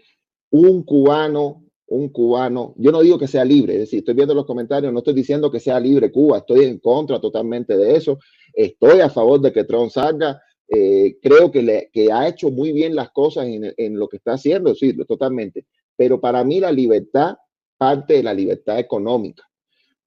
un 0.50 0.82
cubano, 0.84 1.64
un 1.86 2.08
cubano, 2.08 2.74
yo 2.78 2.90
no 2.92 3.02
digo 3.02 3.18
que 3.18 3.28
sea 3.28 3.44
libre, 3.44 3.74
es 3.74 3.80
decir, 3.80 3.98
estoy 3.98 4.14
viendo 4.14 4.34
los 4.34 4.46
comentarios, 4.46 4.92
no 4.92 5.00
estoy 5.00 5.12
diciendo 5.12 5.50
que 5.50 5.60
sea 5.60 5.78
libre 5.78 6.10
Cuba, 6.10 6.38
estoy 6.38 6.64
en 6.64 6.78
contra 6.78 7.20
totalmente 7.20 7.76
de 7.76 7.96
eso, 7.96 8.18
estoy 8.54 9.00
a 9.00 9.10
favor 9.10 9.40
de 9.40 9.52
que 9.52 9.64
Trump 9.64 9.90
salga, 9.90 10.40
eh, 10.68 11.18
creo 11.20 11.50
que, 11.52 11.62
le, 11.62 11.90
que 11.92 12.10
ha 12.10 12.26
hecho 12.26 12.50
muy 12.50 12.72
bien 12.72 12.94
las 12.94 13.10
cosas 13.10 13.46
en, 13.46 13.72
en 13.76 13.98
lo 13.98 14.08
que 14.08 14.16
está 14.16 14.32
haciendo, 14.32 14.74
sí, 14.74 14.96
totalmente, 15.06 15.66
pero 15.94 16.18
para 16.20 16.42
mí 16.42 16.58
la 16.58 16.72
libertad 16.72 17.36
parte 17.76 18.14
de 18.14 18.22
la 18.22 18.32
libertad 18.32 18.78
económica. 18.78 19.42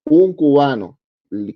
Un 0.06 0.34
cubano 0.34 0.98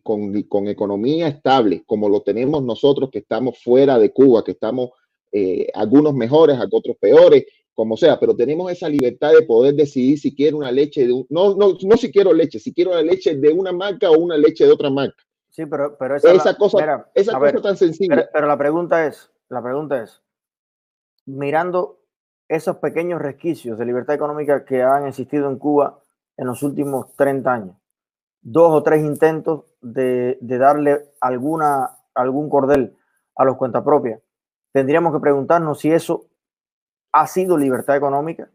con, 0.03 0.41
con, 0.43 0.67
economía 0.67 1.27
estable, 1.27 1.83
como 1.85 2.09
lo 2.09 2.21
tenemos 2.21 2.63
nosotros 2.63 3.09
que 3.09 3.19
estamos 3.19 3.61
fuera 3.61 3.97
de 3.99 4.11
Cuba, 4.11 4.43
que 4.43 4.51
estamos 4.51 4.91
eh, 5.31 5.67
algunos 5.73 6.13
mejores, 6.13 6.57
otros 6.71 6.97
peores, 6.97 7.45
como 7.73 7.95
sea, 7.95 8.19
pero 8.19 8.35
tenemos 8.35 8.71
esa 8.71 8.89
libertad 8.89 9.31
de 9.31 9.43
poder 9.43 9.73
decidir 9.73 10.19
si 10.19 10.35
quiero 10.35 10.57
una 10.57 10.71
leche 10.71 11.07
de 11.07 11.13
un, 11.13 11.25
no, 11.29 11.55
no, 11.55 11.77
no 11.81 11.97
si 11.97 12.11
quiero 12.11 12.33
leche, 12.33 12.59
si 12.59 12.73
quiero 12.73 12.91
una 12.91 13.01
leche 13.01 13.35
de 13.35 13.53
una 13.53 13.71
marca 13.71 14.09
o 14.11 14.17
una 14.17 14.37
leche 14.37 14.65
de 14.65 14.71
otra 14.71 14.89
marca. 14.89 15.23
Sí, 15.49 15.65
pero, 15.65 15.97
pero 15.97 16.15
esa, 16.17 16.33
esa 16.33 16.57
cosa, 16.57 17.09
esa 17.13 17.39
cosa 17.39 17.61
tan 17.61 17.77
sencilla. 17.77 18.15
Pero, 18.15 18.27
pero, 18.33 18.47
la 18.47 18.57
pregunta 18.57 19.05
es, 19.05 19.31
la 19.47 19.63
pregunta 19.63 20.03
es, 20.03 20.21
mirando 21.25 21.99
esos 22.49 22.77
pequeños 22.77 23.21
resquicios 23.21 23.77
de 23.77 23.85
libertad 23.85 24.15
económica 24.15 24.65
que 24.65 24.81
han 24.81 25.07
existido 25.07 25.49
en 25.49 25.57
Cuba 25.57 26.01
en 26.35 26.47
los 26.47 26.63
últimos 26.63 27.15
30 27.15 27.53
años, 27.53 27.75
dos 28.41 28.71
o 28.71 28.83
tres 28.83 29.03
intentos 29.03 29.65
de, 29.81 30.37
darle 30.41 31.11
alguna, 31.21 31.97
algún 32.13 32.49
cordel 32.49 32.95
a 33.35 33.45
los 33.45 33.57
cuentas 33.57 33.83
propias, 33.83 34.21
tendríamos 34.71 35.13
que 35.13 35.19
preguntarnos 35.19 35.79
si 35.79 35.91
eso 35.91 36.25
ha 37.11 37.27
sido 37.27 37.57
libertad 37.57 37.95
económica 37.95 38.49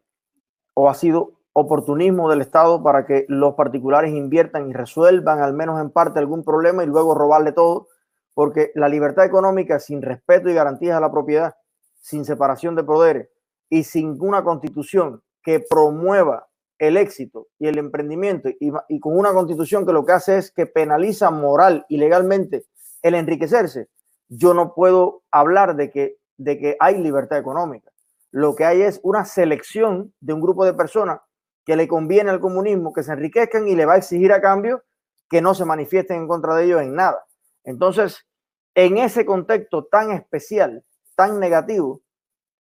o 0.74 0.88
ha 0.88 0.94
sido 0.94 1.32
oportunismo 1.52 2.28
del 2.28 2.40
Estado 2.40 2.82
para 2.82 3.06
que 3.06 3.26
los 3.28 3.54
particulares 3.54 4.12
inviertan 4.12 4.68
y 4.68 4.72
resuelvan 4.72 5.40
al 5.40 5.54
menos 5.54 5.80
en 5.80 5.90
parte 5.90 6.18
algún 6.18 6.44
problema 6.44 6.82
y 6.82 6.86
luego 6.86 7.14
robarle 7.14 7.52
todo, 7.52 7.88
porque 8.34 8.72
la 8.74 8.88
libertad 8.88 9.24
económica 9.24 9.78
sin 9.78 10.02
respeto 10.02 10.50
y 10.50 10.54
garantías 10.54 10.96
a 10.96 11.00
la 11.00 11.12
propiedad, 11.12 11.54
sin 12.00 12.24
separación 12.24 12.74
de 12.74 12.84
poderes 12.84 13.28
y 13.70 13.84
sin 13.84 14.16
una 14.20 14.42
constitución 14.42 15.22
que 15.42 15.60
promueva 15.60 16.48
el 16.86 16.96
éxito 16.96 17.48
y 17.58 17.66
el 17.66 17.78
emprendimiento 17.78 18.48
y, 18.60 19.00
con 19.00 19.18
una 19.18 19.32
constitución 19.32 19.86
que 19.86 19.92
lo 19.92 20.04
que 20.04 20.12
hace 20.12 20.38
es 20.38 20.50
que 20.50 20.66
penaliza 20.66 21.30
moral 21.30 21.84
y 21.88 21.96
legalmente 21.96 22.64
el 23.02 23.14
enriquecerse, 23.14 23.88
yo 24.28 24.54
no 24.54 24.74
puedo 24.74 25.22
hablar 25.30 25.76
de 25.76 25.90
que, 25.90 26.16
de 26.36 26.58
que 26.58 26.76
hay 26.80 26.98
libertad 26.98 27.38
económica. 27.38 27.90
Lo 28.30 28.54
que 28.54 28.64
hay 28.64 28.82
es 28.82 29.00
una 29.02 29.24
selección 29.24 30.12
de 30.20 30.32
un 30.32 30.40
grupo 30.40 30.64
de 30.64 30.74
personas 30.74 31.20
que 31.64 31.76
le 31.76 31.88
conviene 31.88 32.30
al 32.30 32.40
comunismo 32.40 32.92
que 32.92 33.02
se 33.02 33.12
enriquezcan 33.12 33.68
y 33.68 33.74
le 33.74 33.86
va 33.86 33.94
a 33.94 33.98
exigir 33.98 34.32
a 34.32 34.40
cambio 34.40 34.82
que 35.30 35.40
no 35.40 35.54
se 35.54 35.64
manifiesten 35.64 36.18
en 36.18 36.28
contra 36.28 36.54
de 36.56 36.64
ellos 36.64 36.82
en 36.82 36.94
nada. 36.94 37.24
Entonces, 37.64 38.26
en 38.74 38.98
ese 38.98 39.24
contexto 39.24 39.84
tan 39.84 40.10
especial, 40.10 40.84
tan 41.14 41.38
negativo, 41.40 42.02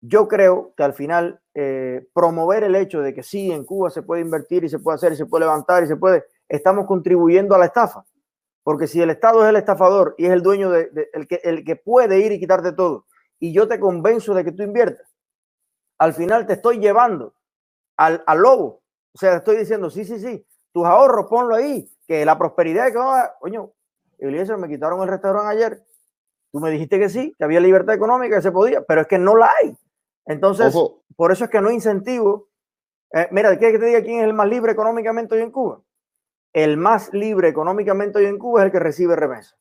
yo 0.02 0.28
creo 0.28 0.74
que 0.76 0.84
al 0.84 0.94
final 0.94 1.40
eh, 1.54 2.08
promover 2.14 2.64
el 2.64 2.76
hecho 2.76 3.02
de 3.02 3.14
que 3.14 3.24
sí, 3.24 3.52
en 3.52 3.64
Cuba 3.64 3.90
se 3.90 4.02
puede 4.02 4.22
invertir 4.22 4.64
y 4.64 4.70
se 4.70 4.80
puede 4.80 4.96
hacer 4.96 5.14
y 5.14 5.16
se 5.16 5.28
puede 5.28 5.46
levantar 5.46 5.84
y 5.84 5.88
se 5.88 5.96
puede, 5.96 6.26
estamos 6.50 6.88
contribuyendo 6.88 7.56
a 7.56 7.60
la 7.60 7.66
estafa. 7.66 8.04
Porque 8.64 8.88
si 8.88 9.02
el 9.02 9.10
Estado 9.10 9.44
es 9.44 9.50
el 9.50 9.56
estafador 9.56 10.16
y 10.18 10.26
es 10.26 10.32
el 10.32 10.42
dueño 10.42 10.70
de, 10.70 10.90
el, 11.14 11.28
que, 11.28 11.42
el 11.44 11.64
que 11.64 11.76
puede 11.76 12.20
ir 12.20 12.32
y 12.32 12.40
quitarte 12.40 12.74
todo, 12.74 13.06
y 13.40 13.54
yo 13.54 13.68
te 13.68 13.80
convenzo 13.80 14.34
de 14.34 14.44
que 14.44 14.52
tú 14.52 14.64
inviertas, 14.64 15.08
al 15.98 16.14
final 16.14 16.46
te 16.46 16.54
estoy 16.54 16.80
llevando 16.80 17.34
al, 17.98 18.24
al 18.26 18.40
lobo. 18.40 18.82
O 19.14 19.18
sea, 19.18 19.38
estoy 19.38 19.58
diciendo, 19.58 19.90
sí, 19.90 20.06
sí, 20.06 20.20
sí, 20.20 20.46
tus 20.72 20.86
ahorros 20.86 21.28
ponlo 21.28 21.56
ahí, 21.56 21.90
que 22.08 22.26
la 22.26 22.38
prosperidad 22.38 22.92
que 22.92 22.98
va, 22.98 23.34
coño, 23.40 23.72
Eliezer, 24.20 24.58
me 24.58 24.68
quitaron 24.68 25.02
el 25.02 25.08
restaurante 25.08 25.52
ayer. 25.52 25.84
Tú 26.52 26.60
me 26.60 26.70
dijiste 26.70 27.00
que 27.00 27.10
sí, 27.10 27.34
que 27.38 27.44
había 27.44 27.60
libertad 27.60 27.96
económica, 27.96 28.36
que 28.36 28.42
se 28.42 28.52
podía, 28.52 28.82
pero 28.84 29.02
es 29.02 29.08
que 29.08 29.18
no 29.18 29.36
la 29.36 29.50
hay. 29.62 29.76
Entonces, 30.32 30.74
Ojo. 30.74 31.04
por 31.18 31.32
eso 31.32 31.44
es 31.44 31.50
que 31.50 31.60
no 31.60 31.70
incentivo. 31.70 32.50
Eh, 33.14 33.28
mira, 33.32 33.56
¿quieres 33.58 33.76
que 33.76 33.80
te 33.80 33.86
diga 33.86 34.02
quién 34.02 34.20
es 34.20 34.26
el 34.26 34.34
más 34.34 34.48
libre 34.48 34.72
económicamente 34.72 35.36
hoy 35.36 35.42
en 35.42 35.52
Cuba? 35.52 35.82
El 36.54 36.78
más 36.78 37.14
libre 37.14 37.50
económicamente 37.50 38.20
hoy 38.20 38.26
en 38.26 38.38
Cuba 38.38 38.62
es 38.62 38.66
el 38.68 38.72
que 38.72 38.80
recibe 38.80 39.16
remesa. 39.18 39.58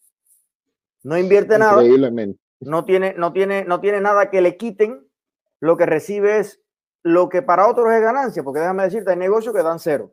No 1.02 1.18
invierte 1.18 1.58
nada. 1.58 1.82
No 2.60 2.84
tiene, 2.84 3.14
no, 3.16 3.32
tiene, 3.32 3.64
no 3.64 3.80
tiene 3.80 4.00
nada 4.00 4.30
que 4.30 4.40
le 4.40 4.56
quiten. 4.56 5.08
Lo 5.58 5.76
que 5.76 5.86
recibe 5.86 6.38
es 6.38 6.62
lo 7.02 7.28
que 7.28 7.42
para 7.42 7.66
otros 7.66 7.92
es 7.92 8.00
ganancia, 8.00 8.42
porque 8.42 8.60
déjame 8.60 8.84
decirte, 8.84 9.10
hay 9.10 9.16
negocios 9.16 9.54
que 9.54 9.62
dan 9.62 9.80
cero. 9.80 10.12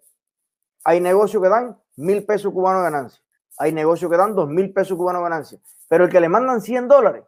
Hay 0.84 1.02
negocios 1.02 1.44
que 1.44 1.50
dan 1.50 1.78
mil 1.98 2.26
pesos 2.26 2.52
cubanos 2.52 2.82
de 2.82 2.92
ganancia. 2.92 3.22
Hay 3.60 3.74
negocios 3.74 4.10
que 4.10 4.18
dan 4.18 4.34
dos 4.34 4.50
mil 4.50 4.74
pesos 4.74 4.98
cubanos 4.98 5.22
de 5.22 5.30
ganancia. 5.30 5.60
Pero 5.88 6.06
el 6.06 6.10
que 6.10 6.20
le 6.20 6.30
mandan 6.30 6.62
100 6.62 6.88
dólares, 6.88 7.24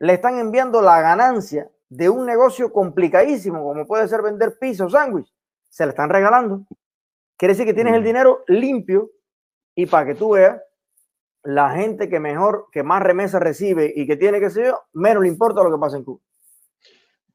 le 0.00 0.12
están 0.12 0.38
enviando 0.38 0.82
la 0.82 1.00
ganancia 1.00 1.70
de 1.88 2.08
un 2.08 2.26
negocio 2.26 2.72
complicadísimo, 2.72 3.62
como 3.62 3.86
puede 3.86 4.08
ser 4.08 4.22
vender 4.22 4.56
pizza 4.60 4.84
o 4.84 4.90
sándwich, 4.90 5.32
se 5.68 5.84
le 5.84 5.90
están 5.90 6.10
regalando. 6.10 6.66
Quiere 7.36 7.54
decir 7.54 7.66
que 7.66 7.74
tienes 7.74 7.94
el 7.94 8.04
dinero 8.04 8.44
limpio 8.48 9.10
y 9.74 9.86
para 9.86 10.06
que 10.06 10.14
tú 10.14 10.30
veas, 10.30 10.60
la 11.44 11.70
gente 11.70 12.08
que 12.08 12.20
mejor, 12.20 12.66
que 12.72 12.82
más 12.82 13.02
remesa 13.02 13.38
recibe 13.38 13.92
y 13.94 14.06
que 14.06 14.16
tiene 14.16 14.40
que 14.40 14.50
ser, 14.50 14.74
menos 14.92 15.22
le 15.22 15.28
importa 15.28 15.62
lo 15.62 15.70
que 15.70 15.78
pasa 15.78 15.96
en 15.96 16.04
Cuba. 16.04 16.20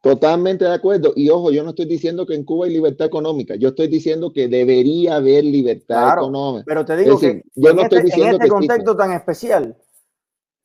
Totalmente 0.02 0.66
de 0.66 0.74
acuerdo. 0.74 1.14
Y 1.16 1.30
ojo, 1.30 1.52
yo 1.52 1.64
no 1.64 1.70
estoy 1.70 1.86
diciendo 1.86 2.26
que 2.26 2.36
en 2.36 2.44
Cuba 2.44 2.66
hay 2.66 2.74
libertad 2.74 3.08
económica. 3.08 3.56
Yo 3.56 3.70
estoy 3.70 3.88
diciendo 3.88 4.34
que 4.34 4.50
debería 4.50 5.16
haber 5.16 5.46
libertad 5.46 6.04
claro, 6.04 6.22
económica. 6.24 6.66
Pero 6.68 6.84
te 6.84 6.98
digo 6.98 7.14
decir, 7.14 7.42
que 7.42 7.50
yo 7.56 7.70
en 7.70 7.76
no 7.78 7.82
este, 7.84 7.96
estoy 7.96 8.12
diciendo 8.12 8.36
en 8.36 8.42
este 8.42 8.44
que 8.44 8.50
contexto 8.50 8.98
tan 8.98 9.14
especial, 9.14 9.78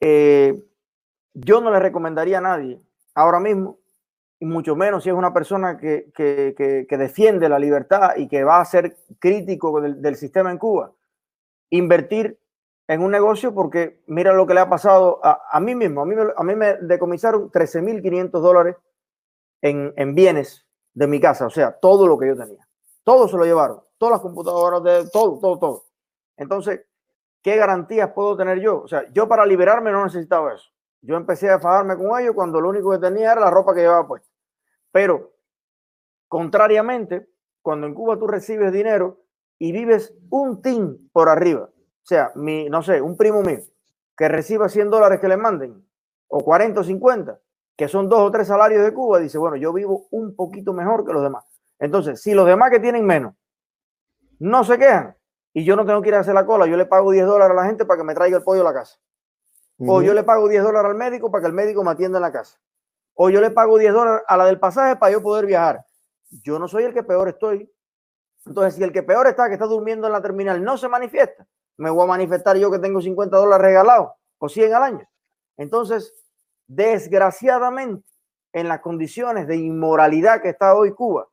eh, 0.01 0.61
yo 1.35 1.61
no 1.61 1.71
le 1.71 1.79
recomendaría 1.79 2.39
a 2.39 2.43
nadie 2.43 2.81
ahora 3.19 3.41
mismo, 3.41 3.78
y 4.41 4.47
mucho 4.47 4.77
menos 4.77 5.03
si 5.03 5.11
es 5.11 5.15
una 5.15 5.33
persona 5.33 5.77
que, 5.77 6.13
que, 6.15 6.55
que, 6.89 6.97
defiende 6.97 7.49
la 7.49 7.59
libertad 7.59 8.17
y 8.17 8.29
que 8.29 8.45
va 8.45 8.61
a 8.61 8.65
ser 8.65 8.97
crítico 9.19 9.81
del, 9.81 10.01
del 10.01 10.17
sistema 10.17 10.51
en 10.51 10.59
Cuba, 10.59 10.93
invertir 11.71 12.39
en 12.87 13.03
un 13.03 13.11
negocio 13.11 13.53
porque 13.53 14.03
mira 14.07 14.33
lo 14.33 14.47
que 14.47 14.55
le 14.55 14.61
ha 14.61 14.69
pasado 14.69 15.21
a, 15.23 15.43
a 15.51 15.61
mí 15.61 15.75
mismo. 15.75 16.03
A 16.03 16.07
mí, 16.07 16.15
a 16.37 16.43
mí 16.43 16.55
me 16.55 16.75
decomisaron 16.81 17.51
13.500 17.51 18.31
dólares 18.41 18.77
en, 19.61 19.93
en, 19.97 20.15
bienes 20.15 20.67
de 20.95 21.07
mi 21.07 21.21
casa, 21.21 21.47
o 21.47 21.51
sea, 21.51 21.73
todo 21.73 22.07
lo 22.07 22.19
que 22.19 22.29
yo 22.29 22.37
tenía. 22.37 22.67
Todo 23.05 23.29
se 23.29 23.37
lo 23.37 23.45
llevaron, 23.45 23.81
todas 23.99 24.13
las 24.13 24.21
computadoras, 24.21 24.83
de 24.83 25.11
todo, 25.11 25.39
todo, 25.39 25.59
todo. 25.59 25.85
Entonces, 26.37 26.83
¿qué 27.43 27.57
garantías 27.57 28.13
puedo 28.13 28.37
tener 28.37 28.61
yo? 28.61 28.83
O 28.83 28.89
sea, 28.89 29.05
yo 29.13 29.29
para 29.29 29.45
liberarme 29.45 29.91
no 29.91 30.05
necesitaba 30.05 30.55
eso. 30.55 30.71
Yo 31.01 31.17
empecé 31.17 31.51
a 31.51 31.61
fajarme 31.61 31.97
con 31.97 32.19
ellos 32.21 32.35
cuando 32.35 32.61
lo 32.61 32.69
único 32.69 32.91
que 32.91 32.99
tenía 32.99 33.33
era 33.33 33.41
la 33.41 33.51
ropa 33.51 33.75
que 33.75 33.81
llevaba 33.81 34.07
puesta. 34.07 34.28
Pero, 34.99 35.33
contrariamente, 36.27 37.29
cuando 37.63 37.87
en 37.87 37.95
Cuba 37.95 38.19
tú 38.19 38.27
recibes 38.27 38.73
dinero 38.73 39.23
y 39.57 39.71
vives 39.71 40.13
un 40.29 40.61
tin 40.61 41.09
por 41.13 41.29
arriba, 41.29 41.71
o 41.71 42.03
sea, 42.03 42.33
mi, 42.35 42.69
no 42.69 42.83
sé, 42.83 43.01
un 43.01 43.17
primo 43.17 43.41
mío 43.43 43.61
que 44.17 44.27
reciba 44.27 44.69
100 44.69 44.91
dólares 44.91 45.21
que 45.21 45.29
le 45.29 45.37
manden, 45.37 45.87
o 46.27 46.43
40 46.43 46.81
o 46.81 46.83
50, 46.83 47.41
que 47.77 47.87
son 47.87 48.09
dos 48.09 48.19
o 48.19 48.33
tres 48.33 48.49
salarios 48.49 48.85
de 48.85 48.93
Cuba, 48.93 49.21
dice, 49.21 49.39
bueno, 49.39 49.55
yo 49.55 49.73
vivo 49.73 50.09
un 50.11 50.35
poquito 50.35 50.73
mejor 50.73 51.07
que 51.07 51.13
los 51.13 51.23
demás. 51.23 51.45
Entonces, 51.79 52.21
si 52.21 52.35
los 52.35 52.45
demás 52.45 52.73
que 52.73 52.81
tienen 52.81 53.07
menos 53.07 53.35
no 54.41 54.65
se 54.65 54.79
quejan 54.81 55.17
y 55.53 55.63
yo 55.63 55.77
no 55.77 55.87
tengo 55.87 56.03
que 56.03 56.09
ir 56.09 56.17
a 56.17 56.21
hacer 56.23 56.35
la 56.35 56.45
cola, 56.45 56.67
yo 56.67 56.77
le 56.77 56.87
pago 56.87 57.13
10 57.13 57.25
dólares 57.25 57.57
a 57.57 57.61
la 57.63 57.67
gente 57.67 57.85
para 57.85 57.99
que 57.99 58.05
me 58.05 58.17
traiga 58.17 58.39
el 58.39 58.43
pollo 58.43 58.63
a 58.63 58.73
la 58.73 58.75
casa. 58.75 58.99
O 59.79 60.03
yo 60.03 60.13
le 60.13 60.25
pago 60.25 60.49
10 60.49 60.61
dólares 60.61 60.91
al 60.91 60.97
médico 60.97 61.31
para 61.31 61.43
que 61.43 61.47
el 61.47 61.55
médico 61.55 61.85
me 61.85 61.93
atienda 61.93 62.19
en 62.19 62.23
la 62.23 62.33
casa. 62.33 62.59
O 63.21 63.31
yo 63.31 63.41
le 63.41 63.51
pago 63.51 63.79
10 63.79 63.93
dólares 63.93 64.23
a 64.29 64.37
la 64.37 64.47
del 64.47 64.61
pasaje 64.61 64.95
para 64.95 65.11
yo 65.11 65.21
poder 65.21 65.45
viajar. 65.45 65.85
Yo 66.31 66.61
no 66.61 66.69
soy 66.69 66.85
el 66.85 66.95
que 66.95 67.03
peor 67.03 67.29
estoy. 67.29 67.69
Entonces, 68.47 68.77
si 68.77 68.85
el 68.85 68.93
que 68.93 69.03
peor 69.03 69.27
está, 69.27 69.49
que 69.49 69.55
está 69.55 69.67
durmiendo 69.67 70.07
en 70.07 70.13
la 70.13 70.23
terminal, 70.23 70.63
no 70.63 70.79
se 70.79 70.89
manifiesta, 70.89 71.45
me 71.79 71.91
voy 71.91 72.05
a 72.05 72.07
manifestar 72.07 72.57
yo 72.57 72.71
que 72.71 72.79
tengo 72.79 73.01
50 73.01 73.37
dólares 73.37 73.65
regalados 73.67 74.11
o 74.39 74.49
100 74.49 74.73
al 74.73 74.83
año. 74.85 75.09
Entonces, 75.57 76.15
desgraciadamente, 76.69 78.09
en 78.53 78.69
las 78.69 78.81
condiciones 78.81 79.49
de 79.49 79.57
inmoralidad 79.57 80.41
que 80.41 80.51
está 80.51 80.77
hoy 80.77 80.93
Cuba, 80.93 81.27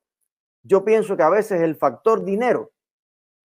yo 0.63 0.83
pienso 0.83 1.15
que 1.15 1.23
a 1.23 1.29
veces 1.29 1.61
el 1.61 1.75
factor 1.75 2.25
dinero, 2.25 2.71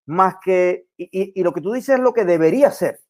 más 0.06 0.36
que, 0.44 0.86
y, 0.96 1.42
lo 1.42 1.52
que 1.52 1.60
tú 1.60 1.72
dices 1.72 1.96
es 1.96 2.00
lo 2.00 2.12
que 2.12 2.24
debería 2.24 2.70
ser. 2.70 3.00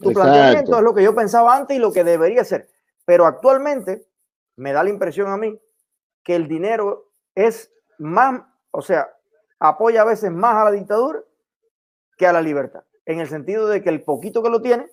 tu 0.00 0.14
planteamiento 0.14 0.78
es 0.78 0.82
lo 0.82 0.94
que 0.94 1.02
yo 1.02 1.14
pensaba 1.14 1.54
antes 1.54 1.76
y 1.76 1.80
lo 1.80 1.92
que 1.92 2.04
debería 2.04 2.42
ser. 2.42 2.70
Pero 3.04 3.26
actualmente 3.26 4.09
me 4.60 4.72
da 4.72 4.84
la 4.84 4.90
impresión 4.90 5.28
a 5.28 5.38
mí 5.38 5.58
que 6.22 6.36
el 6.36 6.46
dinero 6.46 7.12
es 7.34 7.72
más, 7.98 8.42
o 8.70 8.82
sea, 8.82 9.08
apoya 9.58 10.02
a 10.02 10.04
veces 10.04 10.30
más 10.30 10.54
a 10.56 10.64
la 10.64 10.70
dictadura 10.72 11.24
que 12.18 12.26
a 12.26 12.32
la 12.32 12.42
libertad 12.42 12.84
en 13.06 13.20
el 13.20 13.28
sentido 13.28 13.66
de 13.66 13.82
que 13.82 13.88
el 13.88 14.02
poquito 14.02 14.42
que 14.42 14.50
lo 14.50 14.60
tiene, 14.60 14.86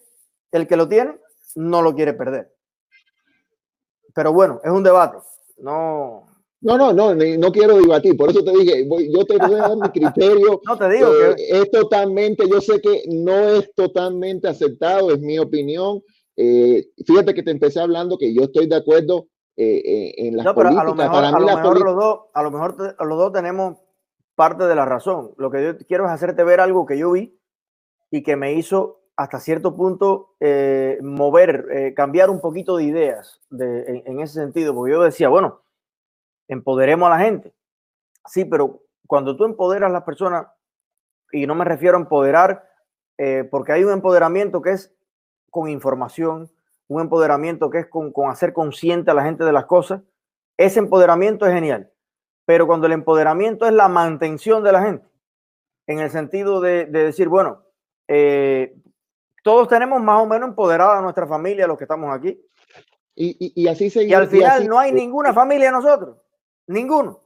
el 0.52 0.68
que 0.68 0.78
lo 0.78 0.88
tiene, 0.88 1.20
no 1.56 1.82
lo 1.82 1.94
quiere 1.94 2.14
perder. 2.14 2.52
Pero 4.16 4.34
bueno, 4.34 4.62
es 4.64 4.72
un 4.72 4.84
debate. 4.84 5.18
No. 5.58 6.26
No, 6.62 6.78
no, 6.78 6.94
no, 6.94 7.14
no 7.14 7.52
quiero 7.52 7.78
debatir. 7.78 8.18
Por 8.18 8.32
eso 8.32 8.44
te 8.44 8.52
dije, 8.52 8.88
yo 8.88 9.26
te 9.26 9.38
voy 9.38 9.54
a 9.54 9.68
dar 9.68 9.78
mi 9.78 9.90
criterio. 9.94 10.62
no 10.66 10.78
te 10.78 10.90
digo 10.90 11.12
que 11.12 11.60
es 11.60 11.70
totalmente, 11.70 12.50
yo 12.50 12.60
sé 12.62 12.82
que 12.82 13.04
no 13.10 13.50
es 13.50 13.72
totalmente 13.76 14.48
aceptado, 14.48 15.12
es 15.12 15.20
mi 15.20 15.38
opinión. 15.38 16.02
Eh, 16.36 16.88
fíjate 17.06 17.34
que 17.34 17.44
te 17.44 17.52
empecé 17.52 17.80
hablando 17.80 18.18
que 18.18 18.34
yo 18.34 18.44
estoy 18.44 18.68
de 18.68 18.78
acuerdo 18.78 19.28
eh, 19.58 19.82
eh, 19.84 20.14
en 20.18 20.38
las 20.38 20.46
no, 20.46 20.56
pero 20.56 20.70
A 20.70 20.84
lo 20.84 20.96
mejor, 20.96 21.26
a 21.26 21.32
lo 21.32 21.46
mejor 21.46 21.82
los 21.84 21.96
dos, 21.96 22.20
a 22.34 22.44
lo 22.44 22.52
mejor 22.52 22.96
los 23.00 23.18
dos 23.18 23.34
tenemos 23.34 23.78
parte 24.36 24.66
de 24.66 24.76
la 24.76 24.86
razón. 24.86 25.32
Lo 25.38 25.50
que 25.50 25.64
yo 25.64 25.78
quiero 25.80 26.06
es 26.06 26.12
hacerte 26.12 26.44
ver 26.44 26.60
algo 26.60 26.86
que 26.86 26.98
yo 26.98 27.12
vi 27.12 27.38
y 28.12 28.22
que 28.24 28.36
me 28.36 28.54
hizo 28.54 29.02
hasta 29.18 29.40
cierto 29.40 29.76
punto 29.76 30.36
eh, 30.40 31.00
mover, 31.02 31.68
eh, 31.72 31.94
cambiar 31.96 32.30
un 32.30 32.40
poquito 32.40 32.78
de 32.78 32.84
ideas 32.84 33.42
de, 33.50 34.04
en, 34.06 34.20
ese 34.20 34.36
sentido, 34.36 34.76
porque 34.76 34.94
yo 34.94 35.02
decía, 35.02 35.28
bueno, 35.28 35.62
empoderemos 36.48 37.08
a 37.08 37.18
la 37.18 37.20
gente. 37.20 37.54
Sí, 38.28 38.46
pero 38.46 38.84
cuando 39.08 39.36
tú 39.36 39.46
empoderas 39.46 39.90
a 39.90 39.94
las 39.94 40.04
personas, 40.04 40.48
y 41.32 41.48
no 41.48 41.56
me 41.56 41.66
refiero 41.66 41.98
a 41.98 42.02
empoderar, 42.02 42.70
eh, 43.18 43.44
porque 43.50 43.72
hay 43.72 43.84
un 43.84 43.92
empoderamiento 43.92 44.62
que 44.62 44.72
es 44.72 44.96
con 45.50 45.68
información, 45.68 46.52
un 46.88 47.02
empoderamiento 47.02 47.70
que 47.70 47.80
es 47.80 47.88
con, 47.88 48.12
con 48.12 48.30
hacer 48.30 48.54
consciente 48.54 49.12
a 49.12 49.14
la 49.14 49.24
gente 49.24 49.44
de 49.44 49.52
las 49.52 49.66
cosas, 49.66 50.02
ese 50.58 50.80
empoderamiento 50.80 51.46
es 51.46 51.54
genial. 51.54 51.92
Pero 52.46 52.66
cuando 52.66 52.88
el 52.88 52.94
empoderamiento 52.94 53.66
es 53.66 53.74
la 53.74 53.90
mantención 53.90 54.64
de 54.64 54.72
la 54.72 54.82
gente, 54.82 55.08
en 55.86 56.00
el 56.00 56.10
sentido 56.10 56.62
de, 56.62 56.86
de 56.86 57.04
decir, 57.04 57.28
bueno, 57.28 57.64
eh, 58.08 58.76
todos 59.44 59.68
tenemos 59.68 60.02
más 60.02 60.22
o 60.22 60.26
menos 60.26 60.50
empoderada 60.50 61.00
a 61.00 61.02
nuestra 61.02 61.28
familia, 61.28 61.68
los 61.68 61.78
que 61.78 61.86
estamos 61.86 62.14
aquí. 62.14 62.38
Y, 63.16 63.68
así 63.68 63.90
se 63.90 64.04
Y 64.04 64.14
al 64.14 64.28
final 64.28 64.68
no 64.68 64.78
hay 64.78 64.92
ninguna 64.92 65.34
familia 65.34 65.72
nosotros, 65.72 66.18
ninguno, 66.68 67.24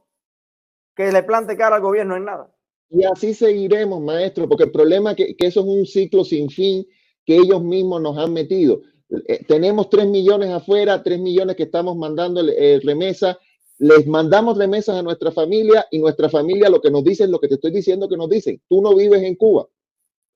que 0.96 1.12
le 1.12 1.22
plante 1.22 1.54
cara 1.54 1.76
al 1.76 1.82
gobierno 1.82 2.16
en 2.16 2.24
nada. 2.24 2.50
Y 2.88 3.04
así 3.04 3.34
seguiremos, 3.34 4.00
maestro, 4.00 4.48
porque 4.48 4.64
el 4.64 4.70
problema 4.70 5.10
es 5.10 5.16
que, 5.16 5.36
eso 5.38 5.60
es 5.60 5.66
un 5.66 5.84
ciclo 5.84 6.24
sin 6.24 6.48
fin 6.48 6.86
que 7.26 7.36
ellos 7.36 7.62
mismos 7.62 8.00
nos 8.00 8.16
han 8.16 8.32
metido. 8.32 8.80
Eh, 9.26 9.44
tenemos 9.46 9.90
tres 9.90 10.06
millones 10.06 10.50
afuera, 10.50 11.02
tres 11.02 11.20
millones 11.20 11.56
que 11.56 11.64
estamos 11.64 11.96
mandando 11.96 12.40
eh, 12.48 12.80
remesa, 12.82 13.38
les 13.78 14.06
mandamos 14.06 14.56
remesas 14.56 14.96
a 14.96 15.02
nuestra 15.02 15.30
familia 15.32 15.86
y 15.90 15.98
nuestra 15.98 16.28
familia 16.28 16.70
lo 16.70 16.80
que 16.80 16.90
nos 16.90 17.04
dice 17.04 17.24
es 17.24 17.30
lo 17.30 17.40
que 17.40 17.48
te 17.48 17.54
estoy 17.54 17.72
diciendo 17.72 18.08
que 18.08 18.16
nos 18.16 18.30
dicen. 18.30 18.60
Tú 18.68 18.80
no 18.80 18.94
vives 18.94 19.22
en 19.22 19.34
Cuba. 19.34 19.68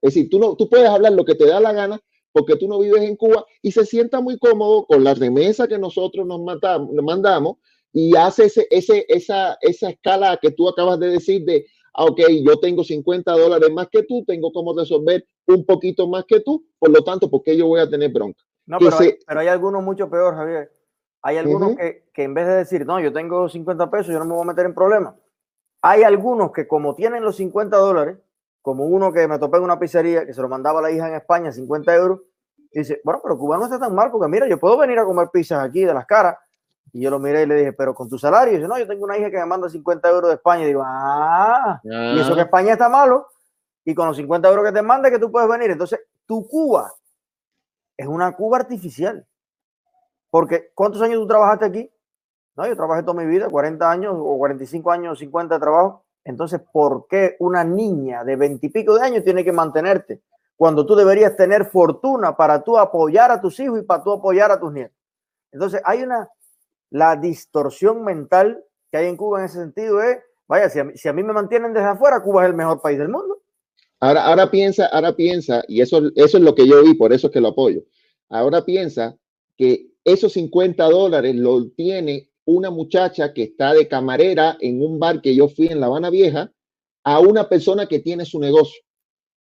Es 0.03 0.15
decir, 0.15 0.29
tú, 0.29 0.39
no, 0.39 0.57
tú 0.57 0.69
puedes 0.69 0.89
hablar 0.89 1.13
lo 1.13 1.25
que 1.25 1.35
te 1.35 1.47
da 1.47 1.61
la 1.61 1.73
gana 1.73 2.01
porque 2.33 2.57
tú 2.57 2.69
no 2.69 2.79
vives 2.81 3.03
en 3.03 3.17
Cuba 3.17 3.47
y 3.63 3.73
se 3.73 3.87
sienta 3.87 4.21
muy 4.21 4.37
cómodo 4.39 4.85
con 4.85 5.03
la 5.05 5.15
remesa 5.15 5.69
que 5.69 5.79
nosotros 5.79 6.27
nos, 6.27 6.41
matamos, 6.43 6.93
mandamos 7.03 7.57
y 7.93 8.15
hace 8.15 8.45
ese, 8.45 8.67
ese, 8.71 9.07
esa, 9.09 9.57
esa 9.63 9.91
escala 9.91 10.39
que 10.43 10.51
tú 10.51 10.69
acabas 10.69 11.01
de 11.01 11.09
decir 11.09 11.45
de, 11.45 11.67
ah, 11.95 12.05
ok, 12.05 12.21
yo 12.45 12.59
tengo 12.59 12.85
50 12.85 13.33
dólares 13.33 13.71
más 13.73 13.89
que 13.91 14.03
tú, 14.03 14.23
tengo 14.27 14.53
como 14.53 14.77
resolver 14.77 15.27
un 15.47 15.65
poquito 15.65 16.07
más 16.09 16.25
que 16.27 16.41
tú, 16.41 16.67
por 16.79 16.91
lo 16.91 17.03
tanto, 17.03 17.31
¿por 17.31 17.43
qué 17.43 17.57
yo 17.57 17.69
voy 17.69 17.81
a 17.81 17.89
tener 17.89 18.13
bronca? 18.13 18.43
No, 18.67 18.79
pero, 18.79 18.99
hay, 18.99 19.19
pero 19.27 19.41
hay 19.41 19.49
algunos 19.49 19.83
mucho 19.83 20.11
peor, 20.11 20.35
Javier. 20.35 20.73
Hay 21.23 21.39
algunos 21.39 21.77
que, 21.77 22.05
que 22.13 22.23
en 22.23 22.35
vez 22.35 22.47
de 22.47 22.55
decir, 22.57 22.87
no, 22.87 23.01
yo 23.01 23.13
tengo 23.13 23.49
50 23.49 23.91
pesos, 23.91 24.13
yo 24.13 24.19
no 24.19 24.25
me 24.25 24.35
voy 24.35 24.43
a 24.43 24.47
meter 24.47 24.67
en 24.67 24.75
problemas. 24.75 25.15
Hay 25.83 26.03
algunos 26.03 26.53
que 26.53 26.67
como 26.67 26.95
tienen 26.95 27.23
los 27.23 27.37
50 27.37 27.77
dólares, 27.77 28.19
como 28.63 28.85
uno 28.85 29.13
que 29.13 29.29
me 29.29 29.39
topé 29.39 29.59
en 29.59 29.65
una 29.65 29.79
pizzería 29.79 30.27
que 30.27 30.35
se 30.35 30.43
lo 30.43 30.49
mandaba 30.49 30.81
a 30.81 30.83
la 30.83 30.91
hija 30.91 31.09
en 31.09 31.15
España, 31.15 31.53
50 31.53 31.95
euros, 31.95 32.21
y 32.73 32.81
dice, 32.81 33.01
bueno, 33.05 33.21
pero 33.23 33.39
Cuba 33.39 33.57
no 33.57 33.65
está 33.65 33.79
tan 33.79 33.95
mal, 33.95 34.11
porque 34.11 34.29
mira, 34.29 34.49
yo 34.49 34.59
puedo 34.59 34.77
venir 34.77 34.99
a 34.99 35.05
comer 35.05 35.29
pizzas 35.33 35.65
aquí 35.65 35.85
de 35.85 35.95
las 35.95 36.05
caras. 36.05 36.37
Y 36.93 37.01
yo 37.01 37.11
lo 37.11 37.19
miré 37.19 37.43
y 37.43 37.47
le 37.47 37.55
dije, 37.55 37.73
pero 37.73 37.95
con 37.95 38.09
tu 38.09 38.19
salario, 38.19 38.53
y 38.53 38.57
dice, 38.57 38.69
no, 38.69 38.79
yo 38.79 38.87
tengo 38.87 39.05
una 39.05 39.17
hija 39.17 39.31
que 39.31 39.39
me 39.39 39.47
manda 39.47 39.69
50 39.69 40.09
euros 40.09 40.29
de 40.31 40.35
España. 40.35 40.65
Y 40.65 40.67
digo, 40.67 40.83
ah, 40.85 41.81
y 41.85 42.21
eso 42.21 42.35
que. 42.35 42.41
España 42.41 42.73
está 42.73 42.89
malo, 42.89 43.29
y 43.85 43.95
con 43.95 44.09
los 44.09 44.17
50 44.17 44.49
euros 44.49 44.65
que 44.65 44.73
te 44.73 44.83
manda, 44.83 45.11
que 45.11 45.19
tú 45.19 45.31
puedes 45.31 45.49
venir. 45.49 45.71
Entonces, 45.71 46.01
tu 46.27 46.47
Cuba 46.49 46.93
es 47.97 48.07
una 48.07 48.33
Cuba 48.33 48.59
artificial. 48.59 49.27
Porque, 50.31 50.71
¿cuántos 50.75 51.01
años 51.03 51.19
tú 51.21 51.27
trabajaste 51.27 51.65
aquí? 51.65 51.91
No, 52.57 52.67
yo 52.67 52.77
trabajé 52.77 53.03
toda 53.03 53.23
mi 53.23 53.27
vida, 53.27 53.49
40 53.49 53.91
años 53.91 54.15
o 54.17 54.39
45 54.39 54.91
años, 54.91 55.19
50 55.19 55.55
de 55.55 55.61
trabajo. 55.61 56.05
Entonces, 56.25 56.61
¿por 56.73 57.07
qué 57.07 57.37
una 57.39 57.63
niña 57.63 58.25
de 58.25 58.37
veintipico 58.37 58.95
de 58.95 59.03
años 59.03 59.25
tiene 59.25 59.45
que 59.45 59.53
mantenerte 59.53 60.23
cuando 60.57 60.85
tú 60.87 60.97
deberías 60.97 61.37
tener 61.37 61.67
fortuna 61.67 62.37
para 62.37 62.65
tú 62.65 62.79
apoyar 62.79 63.31
a 63.31 63.41
tus 63.41 63.61
hijos 63.61 63.81
y 63.81 63.83
para 63.83 64.03
tú 64.03 64.13
apoyar 64.13 64.51
a 64.51 64.59
tus 64.59 64.73
nietos? 64.73 64.97
Entonces, 65.53 65.81
hay 65.85 66.03
una, 66.03 66.29
la 66.91 67.17
distorsión 67.17 68.03
mental 68.03 68.65
que 68.91 68.99
hay 68.99 69.07
en 69.07 69.17
Cuba 69.17 69.39
en 69.39 69.47
ese 69.47 69.59
sentido 69.59 70.03
es, 70.03 70.19
vaya, 70.49 70.69
si 70.69 70.81
a, 70.81 71.13
mí, 71.13 71.23
me 71.23 71.33
mantienen 71.33 71.73
desde 71.73 71.89
afuera, 71.89 72.23
Cuba 72.23 72.43
es 72.43 72.51
el 72.51 72.57
mejor 72.57 72.81
país 72.81 72.99
del 72.99 73.09
mundo. 73.09 73.41
Ahora, 74.07 74.51
piensa, 74.51 74.87
ahora 74.87 75.17
piensa, 75.17 75.65
y 75.67 75.81
eso, 75.81 76.11
eso 76.15 76.37
es 76.39 76.43
lo 76.43 76.55
que 76.55 76.67
yo 76.67 76.83
vi, 76.85 76.95
por 76.95 77.13
eso 77.13 77.27
es 77.27 77.33
que 77.33 77.41
lo 77.41 77.49
apoyo. 77.49 77.83
Ahora 78.29 78.65
piensa 78.65 79.19
que 79.57 79.89
esos 80.05 80.33
50 80.35 80.85
dólares 80.85 81.35
lo 81.35 81.69
tiene 81.71 82.31
una 82.45 82.71
muchacha 82.71 83.33
que 83.33 83.43
está 83.43 83.75
de 83.75 83.89
camarera 83.89 84.57
en 84.61 84.81
un 84.83 84.99
bar 84.99 85.21
que 85.21 85.35
yo 85.35 85.49
fui 85.49 85.67
en 85.67 85.81
La 85.81 85.87
Habana 85.87 86.11
Vieja 86.11 86.53
a 87.05 87.21
una 87.21 87.49
persona 87.49 87.87
que 87.87 87.99
tiene 87.99 88.25
su 88.25 88.39
negocio. 88.39 88.81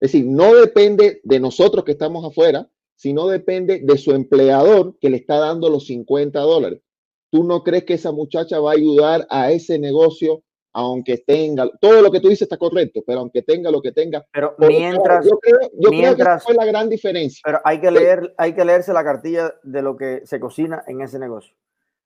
Es 0.01 0.13
decir, 0.13 0.27
no 0.27 0.55
depende 0.55 1.21
de 1.25 1.41
nosotros 1.41 1.85
que 1.85 1.93
estamos 1.93 2.25
afuera, 2.25 2.71
sino 2.97 3.29
depende 3.29 3.81
de 3.81 3.99
su 3.99 4.13
empleador 4.13 4.99
que 4.99 5.09
le 5.09 5.17
está 5.17 5.39
dando 5.39 5.71
los 5.71 5.87
50 5.87 6.39
dólares. 6.41 6.83
¿Tú 7.31 7.45
no 7.45 7.63
crees 7.63 7.85
que 7.85 7.95
esa 7.95 8.13
muchacha 8.13 8.61
va 8.61 8.73
a 8.73 8.75
ayudar 8.75 9.27
a 9.31 9.53
ese 9.53 9.79
negocio, 9.79 10.43
aunque 10.73 11.19
tenga, 11.19 11.69
todo 11.81 12.01
lo 12.01 12.11
que 12.11 12.21
tú 12.21 12.29
dices 12.29 12.43
está 12.43 12.57
correcto, 12.57 13.03
pero 13.07 13.21
aunque 13.21 13.43
tenga 13.43 13.71
lo 13.71 13.83
que 13.83 13.93
tenga? 13.93 14.25
Pero 14.33 14.55
mientras, 14.59 15.25
yo 15.25 15.39
creo, 15.39 15.71
yo 15.79 15.91
creo 15.91 16.17
que 16.17 16.41
fue 16.41 16.55
la 16.55 16.65
gran 16.65 16.89
diferencia. 16.89 17.41
Pero 17.45 17.61
hay 17.65 17.81
que 17.81 17.91
leer, 17.91 18.35
hay 18.39 18.55
que 18.55 18.65
leerse 18.65 18.93
la 18.93 19.05
cartilla 19.05 19.55
de 19.63 19.83
lo 19.83 19.97
que 19.97 20.23
se 20.25 20.39
cocina 20.39 20.85
en 20.87 21.01
ese 21.01 21.19
negocio 21.19 21.55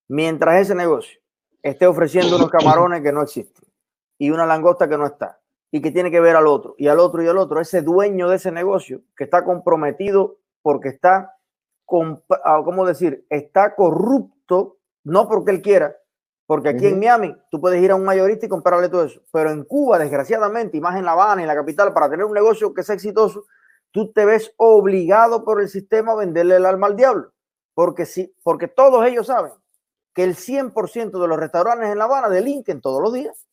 mientras 0.09 0.61
ese 0.61 0.75
negocio 0.75 1.21
esté 1.63 1.87
ofreciendo 1.87 2.37
unos 2.37 2.51
camarones 2.51 3.03
que 3.03 3.13
no 3.13 3.23
existen 3.23 3.69
y 4.19 4.31
una 4.31 4.47
langosta 4.47 4.89
que 4.89 4.99
no 4.99 5.07
está 5.07 5.41
y 5.71 5.81
que 5.81 5.91
tiene 5.91 6.11
que 6.11 6.21
ver 6.21 6.37
al 6.37 6.47
otro 6.47 6.75
y 6.79 6.89
al 6.89 7.01
otro 7.01 7.23
y 7.23 7.29
al 7.29 7.39
otro, 7.39 7.61
ese 7.61 7.83
dueño 7.83 8.29
de 8.29 8.37
ese 8.37 8.53
negocio 8.53 9.03
que 9.17 9.25
está 9.25 9.45
comprometido 9.45 10.39
porque 10.63 10.91
está, 10.91 11.37
ah, 12.45 12.63
¿cómo 12.65 12.87
decir? 12.87 13.27
Está 13.29 13.75
corrupto, 13.75 14.79
no 15.05 15.29
porque 15.29 15.51
él 15.51 15.63
quiera, 15.63 15.97
Porque 16.47 16.69
aquí 16.69 16.87
en 16.87 16.99
Miami 16.99 17.35
tú 17.51 17.61
puedes 17.61 17.83
ir 17.83 17.91
a 17.91 17.95
un 17.95 18.05
mayorista 18.05 18.47
y 18.47 18.49
comprarle 18.49 18.89
todo 18.89 19.05
eso. 19.05 19.21
Pero 19.33 19.51
en 19.51 19.65
Cuba, 19.65 19.99
desgraciadamente, 19.99 20.77
y 20.77 20.81
más 20.81 20.97
en 20.97 21.05
La 21.05 21.13
Habana, 21.13 21.41
en 21.41 21.49
la 21.49 21.55
capital, 21.55 21.93
para 21.95 22.11
tener 22.11 22.27
un 22.27 22.35
negocio 22.35 22.75
que 22.75 22.83
sea 22.83 22.95
exitoso, 22.95 23.47
tú 23.91 24.13
te 24.13 24.25
ves 24.25 24.53
obligado 24.57 25.45
por 25.45 25.61
el 25.61 25.69
sistema 25.69 26.13
a 26.13 26.17
venderle 26.17 26.57
el 26.57 26.67
alma 26.67 26.89
al 26.89 26.97
diablo. 26.97 27.33
Porque, 27.73 28.05
sí, 28.05 28.35
porque 28.43 28.69
todos 28.69 29.07
ellos 29.07 29.27
saben 29.27 29.53
que 30.13 30.23
el 30.23 30.37
100% 30.37 31.21
de 31.21 31.29
los 31.29 31.39
restaurantes 31.39 31.89
en 31.89 31.99
La 31.99 32.05
Habana 32.05 32.29
delinquen 32.29 32.81
todos 32.81 33.03
los 33.03 33.13
días. 33.13 33.47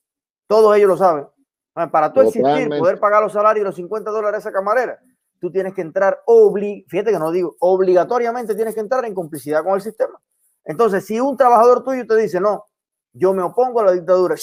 Todos 0.47 0.75
ellos 0.75 0.89
lo 0.89 0.97
saben. 0.97 1.27
Para 1.73 2.12
tú 2.12 2.21
existir, 2.21 2.69
poder 2.77 2.99
pagar 2.99 3.23
los 3.23 3.32
salarios 3.32 3.63
y 3.63 3.65
los 3.65 3.75
50 3.75 4.12
dólares 4.12 4.36
a 4.36 4.39
esa 4.39 4.51
camarera, 4.51 4.99
tú 5.39 5.49
tienes 5.49 5.73
que 5.73 5.82
entrar, 5.82 6.21
obli 6.25 6.86
fíjate 6.89 7.12
que 7.12 7.19
no 7.19 7.32
digo, 7.32 7.56
obligatoriamente 7.60 8.54
tienes 8.54 8.75
que 8.75 8.82
entrar 8.82 9.06
en 9.06 9.15
complicidad 9.15 9.63
con 9.63 9.75
el 9.75 9.82
sistema. 9.82 10.21
Entonces, 10.65 11.06
si 11.06 11.19
un 11.19 11.38
trabajador 11.38 11.84
tuyo 11.84 12.06
te 12.06 12.17
dice, 12.17 12.41
no, 12.41 12.65
yo 13.13 13.34
me 13.34 13.43
opongo 13.43 13.82
a 13.82 13.86
la 13.86 13.91
dictadura, 13.91 14.36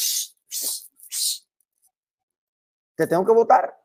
te 2.97 3.07
tengo 3.07 3.25
que 3.25 3.33
votar. 3.33 3.79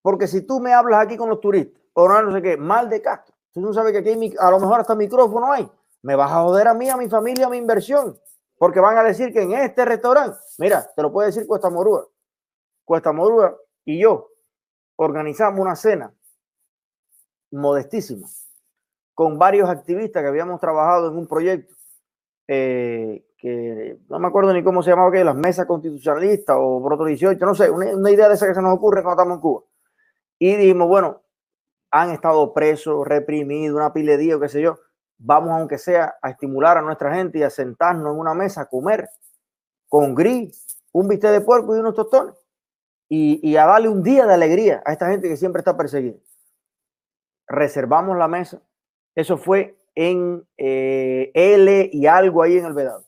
Porque 0.00 0.26
si 0.26 0.42
tú 0.42 0.60
me 0.60 0.72
hablas 0.72 1.04
aquí 1.04 1.16
con 1.16 1.28
los 1.28 1.40
turistas, 1.40 1.80
o 1.94 2.08
no, 2.08 2.32
sé 2.32 2.42
qué, 2.42 2.56
mal 2.56 2.88
de 2.88 3.02
Castro, 3.02 3.34
tú 3.52 3.60
no 3.60 3.72
sabes 3.72 3.92
que 3.92 3.98
aquí 3.98 4.34
a 4.38 4.50
lo 4.50 4.58
mejor 4.58 4.80
hasta 4.80 4.94
micrófono 4.94 5.52
hay, 5.52 5.70
me 6.02 6.16
vas 6.16 6.30
a 6.32 6.42
joder 6.42 6.68
a 6.68 6.74
mí, 6.74 6.88
a 6.88 6.96
mi 6.96 7.08
familia, 7.08 7.46
a 7.46 7.50
mi 7.50 7.58
inversión. 7.58 8.18
Porque 8.56 8.80
van 8.80 8.96
a 8.96 9.02
decir 9.02 9.32
que 9.32 9.42
en 9.42 9.52
este 9.52 9.84
restaurante, 9.84 10.38
mira, 10.58 10.88
te 10.94 11.02
lo 11.02 11.12
puede 11.12 11.28
decir 11.28 11.46
Cuesta 11.46 11.68
Morúa. 11.68 12.06
Cuesta 12.84 13.12
Morúa 13.12 13.56
y 13.84 14.00
yo 14.00 14.28
organizamos 14.96 15.60
una 15.60 15.74
cena 15.74 16.14
modestísima 17.50 18.28
con 19.14 19.38
varios 19.38 19.68
activistas 19.68 20.22
que 20.22 20.28
habíamos 20.28 20.60
trabajado 20.60 21.08
en 21.08 21.16
un 21.16 21.26
proyecto 21.26 21.74
eh, 22.48 23.24
que 23.42 23.98
no 24.08 24.18
me 24.18 24.28
acuerdo 24.28 24.52
ni 24.52 24.62
cómo 24.62 24.82
se 24.82 24.90
llamaba, 24.90 25.10
que 25.10 25.24
las 25.24 25.34
mesas 25.34 25.66
constitucionalistas 25.66 26.56
o 26.58 26.82
Proto 26.84 27.04
18, 27.04 27.44
no 27.44 27.54
sé, 27.54 27.70
una, 27.70 28.10
idea 28.10 28.28
de 28.28 28.34
esa 28.34 28.46
que 28.46 28.54
se 28.54 28.62
nos 28.62 28.74
ocurre 28.74 29.02
cuando 29.02 29.20
estamos 29.20 29.36
en 29.36 29.40
Cuba. 29.40 29.64
Y 30.38 30.56
dijimos, 30.56 30.88
bueno, 30.88 31.22
han 31.90 32.10
estado 32.10 32.54
presos, 32.54 33.06
reprimidos, 33.06 33.76
una 33.76 33.92
pile 33.92 34.16
de 34.16 34.38
qué 34.40 34.48
sé 34.48 34.62
yo, 34.62 34.78
vamos 35.18 35.50
aunque 35.50 35.78
sea 35.78 36.14
a 36.22 36.30
estimular 36.30 36.78
a 36.78 36.82
nuestra 36.82 37.14
gente 37.14 37.38
y 37.38 37.42
a 37.42 37.50
sentarnos 37.50 38.14
en 38.14 38.20
una 38.20 38.34
mesa 38.34 38.62
a 38.62 38.68
comer 38.68 39.08
con 39.88 40.14
gris, 40.14 40.80
un 40.92 41.08
bistec 41.08 41.32
de 41.32 41.40
puerco 41.40 41.76
y 41.76 41.80
unos 41.80 41.94
tostones 41.94 42.34
y, 43.08 43.40
y 43.42 43.56
a 43.56 43.66
darle 43.66 43.88
un 43.88 44.02
día 44.02 44.26
de 44.26 44.34
alegría 44.34 44.82
a 44.86 44.92
esta 44.92 45.08
gente 45.08 45.28
que 45.28 45.36
siempre 45.36 45.60
está 45.60 45.76
perseguida. 45.76 46.16
Reservamos 47.46 48.16
la 48.16 48.28
mesa, 48.28 48.62
eso 49.14 49.36
fue 49.36 49.81
en 49.94 50.46
eh, 50.56 51.30
L 51.34 51.90
y 51.92 52.06
algo 52.06 52.42
ahí 52.42 52.56
en 52.56 52.66
el 52.66 52.72
Vedado. 52.72 53.04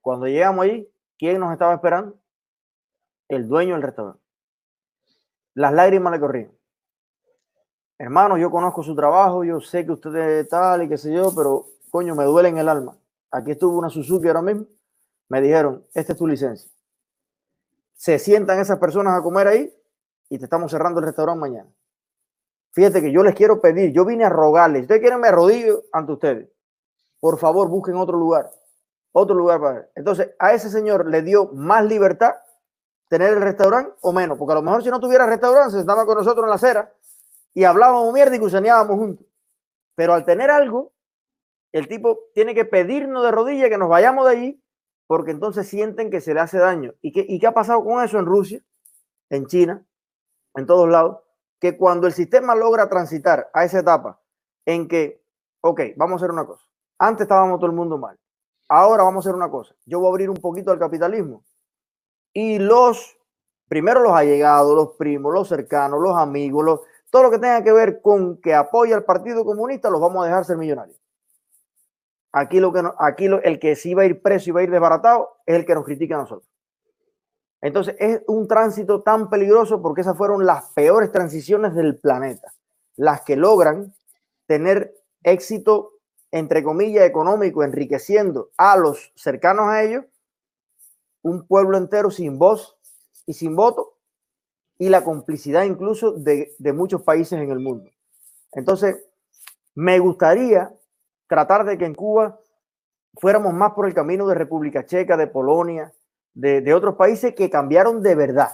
Cuando 0.00 0.26
llegamos 0.26 0.64
allí, 0.64 0.88
¿quién 1.18 1.40
nos 1.40 1.52
estaba 1.52 1.74
esperando? 1.74 2.16
El 3.28 3.48
dueño 3.48 3.74
del 3.74 3.82
restaurante. 3.82 4.22
Las 5.54 5.72
lágrimas 5.72 6.12
le 6.12 6.20
corrían. 6.20 6.52
Hermano, 7.98 8.36
yo 8.36 8.50
conozco 8.50 8.82
su 8.82 8.94
trabajo, 8.94 9.42
yo 9.42 9.60
sé 9.60 9.86
que 9.86 9.92
usted 9.92 10.14
es 10.14 10.48
tal 10.48 10.82
y 10.82 10.88
qué 10.88 10.98
sé 10.98 11.12
yo, 11.12 11.34
pero 11.34 11.66
coño, 11.90 12.14
me 12.14 12.24
duele 12.24 12.50
en 12.50 12.58
el 12.58 12.68
alma. 12.68 12.96
Aquí 13.30 13.52
estuvo 13.52 13.78
una 13.78 13.88
Suzuki 13.88 14.28
ahora 14.28 14.42
mismo. 14.42 14.66
Me 15.28 15.40
dijeron, 15.40 15.84
esta 15.94 16.12
es 16.12 16.18
tu 16.18 16.26
licencia. 16.26 16.70
Se 17.94 18.18
sientan 18.18 18.60
esas 18.60 18.78
personas 18.78 19.18
a 19.18 19.22
comer 19.22 19.48
ahí 19.48 19.74
y 20.28 20.38
te 20.38 20.44
estamos 20.44 20.70
cerrando 20.70 21.00
el 21.00 21.06
restaurante 21.06 21.40
mañana. 21.40 21.70
Fíjate 22.76 23.00
que 23.00 23.10
yo 23.10 23.22
les 23.22 23.34
quiero 23.34 23.58
pedir, 23.58 23.90
yo 23.94 24.04
vine 24.04 24.26
a 24.26 24.28
rogarles, 24.28 24.82
ustedes 24.82 25.00
quieren 25.00 25.18
me 25.18 25.28
arrodillo 25.28 25.84
ante 25.92 26.12
ustedes. 26.12 26.50
Por 27.18 27.38
favor, 27.38 27.70
busquen 27.70 27.96
otro 27.96 28.18
lugar, 28.18 28.50
otro 29.12 29.34
lugar 29.34 29.60
para 29.60 29.72
ver. 29.72 29.90
Entonces, 29.94 30.34
a 30.38 30.52
ese 30.52 30.68
señor 30.68 31.08
le 31.08 31.22
dio 31.22 31.50
más 31.54 31.86
libertad 31.86 32.34
tener 33.08 33.32
el 33.32 33.40
restaurante 33.40 33.92
o 34.02 34.12
menos, 34.12 34.36
porque 34.36 34.52
a 34.52 34.56
lo 34.56 34.62
mejor 34.62 34.82
si 34.82 34.90
no 34.90 35.00
tuviera 35.00 35.24
restaurante, 35.24 35.72
se 35.72 35.80
estaba 35.80 36.04
con 36.04 36.18
nosotros 36.18 36.44
en 36.44 36.50
la 36.50 36.56
acera 36.56 36.92
y 37.54 37.64
hablábamos 37.64 38.12
mierda 38.12 38.36
y 38.36 38.40
cusaneábamos 38.40 38.98
juntos. 38.98 39.26
Pero 39.94 40.12
al 40.12 40.26
tener 40.26 40.50
algo, 40.50 40.92
el 41.72 41.88
tipo 41.88 42.28
tiene 42.34 42.54
que 42.54 42.66
pedirnos 42.66 43.24
de 43.24 43.30
rodillas 43.30 43.70
que 43.70 43.78
nos 43.78 43.88
vayamos 43.88 44.26
de 44.26 44.32
allí, 44.32 44.62
porque 45.06 45.30
entonces 45.30 45.66
sienten 45.66 46.10
que 46.10 46.20
se 46.20 46.34
le 46.34 46.40
hace 46.40 46.58
daño. 46.58 46.92
¿Y 47.00 47.12
qué, 47.12 47.24
¿Y 47.26 47.38
qué 47.38 47.46
ha 47.46 47.54
pasado 47.54 47.82
con 47.82 48.04
eso 48.04 48.18
en 48.18 48.26
Rusia, 48.26 48.60
en 49.30 49.46
China, 49.46 49.82
en 50.56 50.66
todos 50.66 50.90
lados? 50.90 51.25
Que 51.72 51.76
cuando 51.76 52.06
el 52.06 52.12
sistema 52.12 52.54
logra 52.54 52.88
transitar 52.88 53.50
a 53.52 53.64
esa 53.64 53.80
etapa 53.80 54.20
en 54.64 54.86
que, 54.86 55.20
ok, 55.62 55.80
vamos 55.96 56.14
a 56.14 56.24
hacer 56.24 56.30
una 56.30 56.46
cosa. 56.46 56.64
Antes 56.96 57.22
estábamos 57.22 57.58
todo 57.58 57.66
el 57.66 57.76
mundo 57.76 57.98
mal. 57.98 58.16
Ahora 58.68 59.02
vamos 59.02 59.26
a 59.26 59.28
hacer 59.28 59.36
una 59.36 59.50
cosa. 59.50 59.74
Yo 59.84 59.98
voy 59.98 60.06
a 60.06 60.10
abrir 60.10 60.30
un 60.30 60.36
poquito 60.36 60.70
al 60.70 60.78
capitalismo. 60.78 61.42
Y 62.32 62.60
los, 62.60 63.18
primero 63.68 64.00
los 64.00 64.12
allegados, 64.12 64.76
los 64.76 64.96
primos, 64.96 65.34
los 65.34 65.48
cercanos, 65.48 66.00
los 66.00 66.16
amigos, 66.16 66.64
los, 66.64 66.80
todo 67.10 67.24
lo 67.24 67.30
que 67.32 67.40
tenga 67.40 67.64
que 67.64 67.72
ver 67.72 68.00
con 68.00 68.40
que 68.40 68.54
apoya 68.54 68.94
al 68.94 69.04
Partido 69.04 69.44
Comunista, 69.44 69.90
los 69.90 70.00
vamos 70.00 70.22
a 70.22 70.28
dejar 70.28 70.44
ser 70.44 70.56
millonarios. 70.56 71.00
Aquí, 72.30 72.60
lo 72.60 72.72
que 72.72 72.82
aquí 72.98 73.26
lo, 73.26 73.42
el 73.42 73.58
que 73.58 73.74
sí 73.74 73.92
va 73.94 74.02
a 74.02 74.06
ir 74.06 74.22
preso 74.22 74.50
y 74.50 74.52
va 74.52 74.60
a 74.60 74.64
ir 74.64 74.70
desbaratado 74.70 75.38
es 75.46 75.56
el 75.56 75.66
que 75.66 75.74
nos 75.74 75.84
critica 75.84 76.14
a 76.14 76.18
nosotros. 76.18 76.48
Entonces 77.60 77.96
es 77.98 78.22
un 78.26 78.48
tránsito 78.48 79.02
tan 79.02 79.30
peligroso 79.30 79.80
porque 79.82 80.02
esas 80.02 80.16
fueron 80.16 80.46
las 80.46 80.72
peores 80.72 81.10
transiciones 81.10 81.74
del 81.74 81.98
planeta, 81.98 82.52
las 82.96 83.22
que 83.22 83.36
logran 83.36 83.94
tener 84.46 84.94
éxito, 85.22 85.92
entre 86.30 86.62
comillas, 86.62 87.04
económico, 87.04 87.64
enriqueciendo 87.64 88.50
a 88.56 88.76
los 88.76 89.12
cercanos 89.16 89.68
a 89.68 89.82
ellos, 89.82 90.04
un 91.22 91.46
pueblo 91.46 91.76
entero 91.76 92.10
sin 92.10 92.38
voz 92.38 92.76
y 93.26 93.34
sin 93.34 93.56
voto, 93.56 93.96
y 94.78 94.88
la 94.88 95.02
complicidad 95.02 95.64
incluso 95.64 96.12
de, 96.12 96.54
muchos 96.74 97.02
países 97.02 97.40
en 97.40 97.50
el 97.50 97.58
mundo. 97.58 97.90
Entonces, 98.52 99.04
me 99.74 99.98
gustaría 99.98 100.72
tratar 101.26 101.64
de 101.64 101.76
que 101.78 101.86
en 101.86 101.94
Cuba 101.94 102.38
fuéramos 103.14 103.52
más 103.52 103.72
por 103.72 103.86
el 103.86 103.94
camino 103.94 104.26
de 104.26 104.34
República 104.34 104.86
Checa, 104.86 105.16
de 105.16 105.26
Polonia, 105.26 105.92
de, 106.36 106.74
otros 106.74 106.94
países 106.94 107.34
que 107.34 107.50
cambiaron 107.50 108.02
de 108.02 108.14
verdad. 108.14 108.50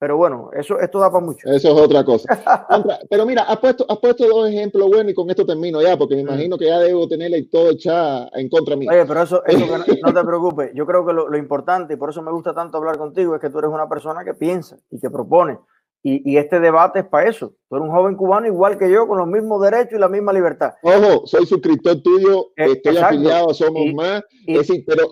Pero 0.00 0.16
bueno, 0.16 0.50
eso 0.52 0.78
esto 0.78 1.00
da 1.00 1.10
para 1.10 1.24
mucho. 1.24 1.48
Eso 1.50 1.74
es 1.74 1.80
otra 1.80 2.04
cosa. 2.04 2.28
Pero 3.10 3.26
mira, 3.26 3.42
has 3.42 3.58
puesto, 3.58 3.84
has 3.88 3.98
puesto 3.98 4.28
dos 4.28 4.48
ejemplos 4.48 4.88
buenos 4.88 5.10
y 5.10 5.14
con 5.14 5.28
esto 5.28 5.44
termino 5.44 5.82
ya, 5.82 5.96
porque 5.96 6.14
me 6.14 6.22
mm. 6.22 6.28
imagino 6.28 6.56
que 6.56 6.66
ya 6.66 6.78
debo 6.78 7.08
tenerle 7.08 7.42
todo 7.50 7.70
echado 7.70 8.30
en 8.34 8.48
contra 8.48 8.76
mí. 8.76 8.88
Oye, 8.88 9.04
pero 9.06 9.22
eso, 9.22 9.44
eso 9.44 9.66
no, 10.04 10.14
te 10.14 10.24
preocupes. 10.24 10.70
Yo 10.72 10.86
creo 10.86 11.04
que 11.04 11.12
lo, 11.12 11.28
lo, 11.28 11.36
importante, 11.36 11.94
y 11.94 11.96
por 11.96 12.10
eso 12.10 12.22
me 12.22 12.30
gusta 12.30 12.54
tanto 12.54 12.78
hablar 12.78 12.96
contigo, 12.96 13.34
es 13.34 13.40
que 13.40 13.50
tú 13.50 13.58
eres 13.58 13.72
una 13.72 13.88
persona 13.88 14.24
que 14.24 14.34
piensa 14.34 14.78
y 14.88 15.00
que 15.00 15.10
propone. 15.10 15.58
Y, 16.02 16.38
este 16.38 16.60
debate 16.60 17.00
es 17.00 17.06
para 17.06 17.28
eso. 17.28 17.54
Tú 17.68 17.76
eres 17.76 17.88
un 17.88 17.94
joven 17.94 18.14
cubano 18.14 18.46
igual 18.46 18.78
que 18.78 18.90
yo, 18.90 19.06
con 19.08 19.18
los 19.18 19.26
mismos 19.26 19.60
derechos 19.60 19.94
y 19.94 19.98
la 19.98 20.08
misma 20.08 20.32
libertad. 20.32 20.74
Ojo, 20.82 21.26
soy 21.26 21.44
suscriptor 21.44 22.00
tuyo, 22.02 22.46
eh, 22.56 22.72
estoy 22.72 22.96
afiliado, 22.98 23.52
somos 23.52 23.92
más. 23.94 24.22
pero 24.46 25.02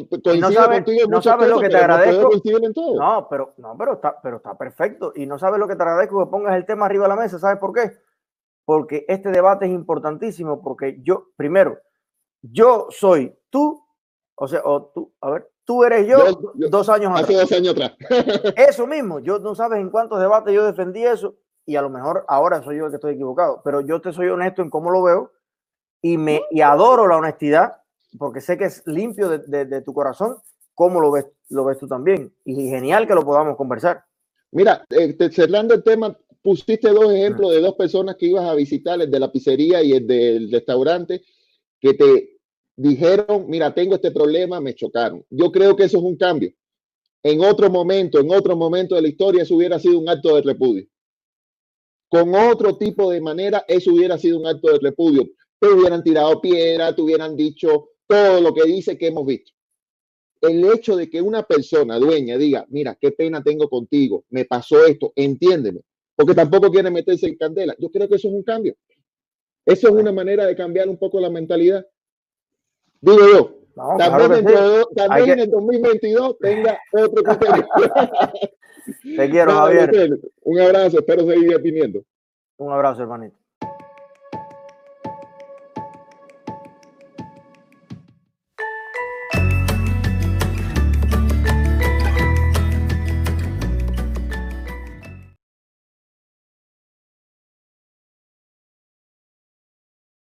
no 0.41 0.53
sabes, 0.53 0.85
contigo 0.85 1.09
no 1.11 1.21
sabes 1.21 1.49
lo 1.49 1.59
que 1.59 1.69
te 1.69 1.77
agradezco. 1.77 2.31
No, 2.97 3.27
pero, 3.29 3.55
no 3.59 3.77
pero, 3.77 3.95
está, 3.95 4.21
pero 4.23 4.37
está 4.37 4.57
perfecto. 4.57 5.13
Y 5.17 5.27
no 5.27 5.39
sabes 5.39 5.59
lo 5.59 5.67
que 5.67 5.75
te 5.75 5.83
agradezco 5.83 6.25
que 6.25 6.31
pongas 6.31 6.55
el 6.57 6.65
tema 6.65 6.87
arriba 6.87 7.05
de 7.05 7.09
la 7.09 7.21
mesa. 7.21 7.39
¿Sabes 7.39 7.59
por 7.59 7.73
qué? 7.73 7.93
Porque 8.65 9.05
este 9.09 9.31
debate 9.31 9.67
es 9.67 9.73
importantísimo. 9.73 10.63
Porque 10.63 11.01
yo, 11.03 11.31
primero, 11.37 11.79
yo 12.43 12.87
soy 12.91 13.37
tú, 13.51 13.85
o 14.37 14.47
sea, 14.47 14.63
o 14.65 14.87
tú, 14.95 15.13
a 15.21 15.31
ver, 15.31 15.51
Tú 15.67 15.83
eres 15.83 16.07
yo, 16.07 16.19
dos 16.71 16.89
años 16.89 17.13
hace 17.15 17.35
dos 17.35 17.51
años 17.51 17.75
atrás. 17.75 17.93
eso 18.57 18.87
mismo, 18.87 19.19
yo 19.19 19.41
no 19.41 19.57
sabes 19.57 19.81
en 19.81 19.91
cuántos 19.91 20.21
debates 20.21 20.55
yo 20.55 20.65
defendí 20.65 21.05
eso 21.05 21.35
y 21.67 21.75
a 21.75 21.83
lo 21.83 21.91
mejor 21.91 22.25
ahora 22.29 22.63
soy 22.63 22.79
yo 22.79 22.85
el 22.85 22.91
que 22.93 22.97
estoy 22.97 23.15
equivocado, 23.15 23.63
pero 23.65 23.81
yo 23.81 24.01
te 24.01 24.13
soy 24.13 24.29
honesto 24.29 24.63
en 24.63 24.71
cómo 24.71 24.93
lo 24.93 25.03
veo 25.03 25.33
y 26.01 26.19
me 26.19 26.43
y 26.53 26.61
adoro 26.61 27.09
la 27.09 27.17
honestidad 27.17 27.79
porque 28.17 28.41
sé 28.41 28.57
que 28.57 28.67
es 28.67 28.83
limpio 28.87 29.29
de, 29.29 29.83
tu 29.83 29.93
corazón, 29.93 30.37
cómo 30.73 31.01
lo 31.01 31.11
ves, 31.11 31.27
lo 31.51 31.65
ves 31.65 31.79
tú 31.79 31.89
también 31.89 32.33
y 32.45 32.55
genial 32.69 33.09
que 33.09 33.15
lo 33.15 33.25
podamos 33.25 33.57
conversar. 33.57 34.05
Mira, 34.53 34.85
eh, 34.89 35.17
cerrando 35.33 35.75
el 35.75 35.83
tema, 35.83 36.17
pusiste 36.41 36.91
dos 36.91 37.13
ejemplos 37.13 37.51
de 37.51 37.61
dos 37.61 37.75
personas 37.75 38.15
que 38.15 38.27
ibas 38.27 38.45
a 38.45 38.55
visitar, 38.55 39.01
el 39.01 39.11
de 39.11 39.21
la 39.21 39.33
pizzería 39.33 39.83
y 39.83 39.95
el 39.95 40.07
del 40.07 40.53
restaurante, 40.53 41.23
que 41.81 41.95
te 41.95 42.36
dijeron, 42.77 43.47
mira, 43.49 43.75
tengo 43.75 43.95
este 43.95 44.11
problema, 44.11 44.61
me 44.61 44.75
chocaron. 44.75 45.25
Yo 45.31 45.51
creo 45.51 45.75
que 45.75 45.85
eso 45.85 45.99
es 45.99 46.05
un 46.05 46.17
cambio. 46.17 46.53
En 47.23 47.41
otro 47.41 47.71
momento, 47.71 48.21
en 48.21 48.31
otro 48.31 48.57
momento 48.57 48.95
de 48.95 49.03
la 49.03 49.09
historia, 49.09 49.43
eso 49.43 49.57
hubiera 49.57 49.79
sido 49.79 49.99
un 49.99 50.09
acto 50.09 50.37
de 50.37 50.43
repudio. 50.43 50.87
Con 52.09 52.35
otro 52.35 52.77
tipo 52.77 53.11
de 53.11 53.21
manera, 53.21 53.65
eso 53.67 53.93
hubiera 53.93 54.17
sido 54.17 54.39
un 54.39 54.47
acto 54.47 54.71
de 54.71 54.79
repudio. 54.79 55.29
Te 55.59 55.69
hubieran 55.69 56.05
tirado 56.05 56.41
piedra, 56.41 56.95
te 56.95 57.03
hubieran 57.03 57.35
dicho 57.35 57.89
todo 58.07 58.41
lo 58.41 58.55
que 58.55 58.65
dice 58.65 58.97
que 58.97 59.09
hemos 59.09 59.27
visto. 59.27 59.53
El 60.41 60.65
hecho 60.71 60.97
de 60.97 61.11
que 61.11 61.21
una 61.21 61.43
persona 61.43 61.99
dueña 61.99 62.37
diga, 62.37 62.67
mira, 62.69 62.97
qué 63.01 63.11
pena 63.11 63.43
tengo 63.43 63.69
contigo, 63.69 64.25
me 64.29 64.45
pasó 64.45 64.85
esto, 64.87 65.13
entiéndeme, 65.17 65.81
porque 66.15 66.35
tampoco 66.35 66.71
quiere 66.71 66.91
meterse 66.91 67.27
en 67.27 67.37
candela. 67.37 67.75
Yo 67.79 67.91
creo 67.91 68.09
que 68.09 68.17
eso 68.17 68.29
es 68.29 68.35
un 68.35 68.43
cambio. 68.43 68.77
Eso 69.65 69.89
es 69.89 69.95
una 69.95 70.13
manera 70.13 70.47
de 70.47 70.55
cambiar 70.55 70.89
un 70.89 70.99
poco 70.99 71.19
la 71.19 71.31
mentalidad. 71.31 71.85
Digo 73.07 73.21
yo. 73.29 73.55
también, 74.97 75.31
en 75.31 75.39
el 75.39 75.51
2022 75.51 76.39
tenga 76.41 76.81
otro 76.93 77.23
criterio. 77.25 77.69
Te 79.17 79.31
quiero, 79.31 79.53
Javier. 79.53 80.19
Un 80.43 80.61
abrazo, 80.61 80.99
espero 80.99 81.25
seguir 81.25 81.55
opiniendo. 81.55 82.03
Un 82.57 82.73
abrazo, 82.73 83.03
hermanito. 83.03 83.37